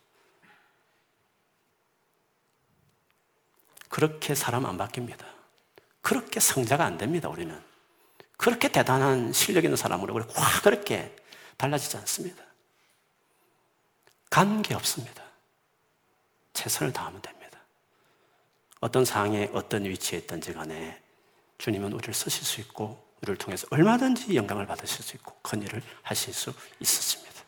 그렇게 3.88 4.36
사람 4.36 4.66
안 4.66 4.78
바뀝니다. 4.78 5.26
그렇게 6.02 6.40
성자가 6.40 6.86
안 6.86 6.98
됩니다, 6.98 7.30
우리는. 7.30 7.58
그렇게 8.38 8.70
대단한 8.70 9.34
실력 9.34 9.64
있는 9.64 9.78
사람으로 9.78 10.26
확 10.34 10.64
그렇게 10.64 11.16
달라지지 11.60 11.98
않습니다. 11.98 12.42
관계 14.30 14.74
없습니다. 14.76 15.24
최선을 16.54 16.94
다하면 16.94 17.22
됩니다. 17.22 17.60
어떤 18.80 19.04
상황에 19.04 19.50
어떤 19.54 19.84
위치에 19.84 20.20
있든지 20.20 20.54
간에 20.54 21.02
주님은 21.58 21.92
우리를 21.92 22.14
쓰실 22.14 22.46
수 22.46 22.62
있고 22.62 23.06
우리를 23.22 23.38
통해서 23.38 23.68
얼마든지 23.72 24.36
영광을 24.38 24.66
받으실 24.66 25.04
수 25.04 25.18
있고 25.18 25.38
큰 25.42 25.62
일을 25.62 25.84
하실 26.02 26.34
수 26.34 26.54
있었습니다. 26.80 27.44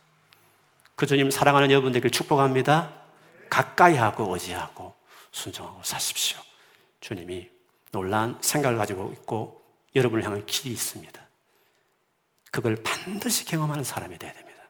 그 0.96 1.06
주님 1.06 1.32
사랑하는 1.32 1.72
여러분들께 1.72 2.10
축복합니다. 2.10 2.94
가까이 3.50 3.96
하고 3.96 4.34
의지하고 4.34 4.94
순종하고 5.32 5.84
사십시오. 5.84 6.38
주님이 7.00 7.50
놀란 7.92 8.38
생각을 8.42 8.78
가지고 8.78 9.14
있고 9.14 9.64
여러분을 9.96 10.26
향한 10.26 10.46
길이 10.46 10.74
있습니다. 10.74 11.21
그걸 12.52 12.76
반드시 12.84 13.46
경험하는 13.46 13.84
사람이 13.84 14.18
되어야 14.18 14.34
됩니다. 14.34 14.62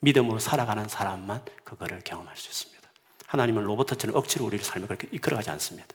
믿음으로 0.00 0.38
살아가는 0.38 0.88
사람만 0.88 1.44
그거를 1.64 2.00
경험할 2.00 2.36
수 2.36 2.48
있습니다. 2.48 2.88
하나님은 3.26 3.64
로버트처럼 3.64 4.16
억지로 4.16 4.46
우리를 4.46 4.64
삶을 4.64 4.88
그렇게 4.88 5.08
이끌어가지 5.12 5.50
않습니다. 5.50 5.88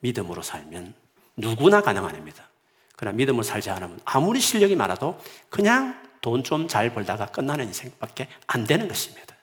믿음으로 0.00 0.42
살면 0.42 0.94
누구나 1.36 1.80
가능한 1.82 2.12
일입니다. 2.14 2.48
그러나 2.96 3.16
믿음을 3.16 3.44
살지 3.44 3.70
않으면 3.70 4.00
아무리 4.04 4.40
실력이 4.40 4.76
많아도 4.76 5.20
그냥 5.48 6.08
돈 6.20 6.42
좀 6.42 6.68
잘 6.68 6.92
벌다가 6.92 7.26
끝나는 7.26 7.66
인생밖에 7.66 8.28
안 8.46 8.64
되는 8.64 8.88
것입니다. 8.88 9.34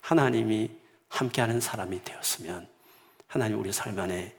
하나님이 0.00 0.70
함께하는 1.08 1.60
사람이 1.60 2.04
되었으면 2.04 2.68
하나님 3.26 3.58
우리 3.60 3.72
삶 3.72 3.98
안에 3.98 4.34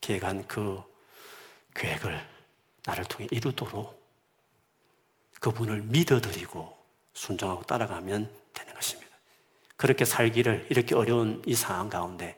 계획한 0.00 0.46
그 0.46 0.82
계획을 1.74 2.37
나를 2.88 3.04
통해 3.04 3.28
이루도록 3.30 4.02
그분을 5.40 5.82
믿어드리고 5.82 6.76
순종하고 7.12 7.62
따라가면 7.64 8.30
되는 8.54 8.74
것입니다. 8.74 9.14
그렇게 9.76 10.04
살기를 10.04 10.66
이렇게 10.70 10.94
어려운 10.94 11.42
이 11.46 11.54
상황 11.54 11.90
가운데 11.90 12.36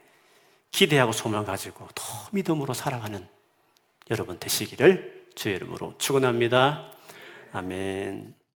기대하고 0.73 1.13
소망 1.13 1.45
가지고 1.45 1.89
더 1.95 2.05
믿음으로 2.33 2.75
살아가는 2.75 3.27
여러분 4.11 4.39
되시기를 4.39 5.29
주의 5.37 5.55
이름으로 5.55 5.95
축원합니다. 5.99 6.93
아멘. 7.53 8.40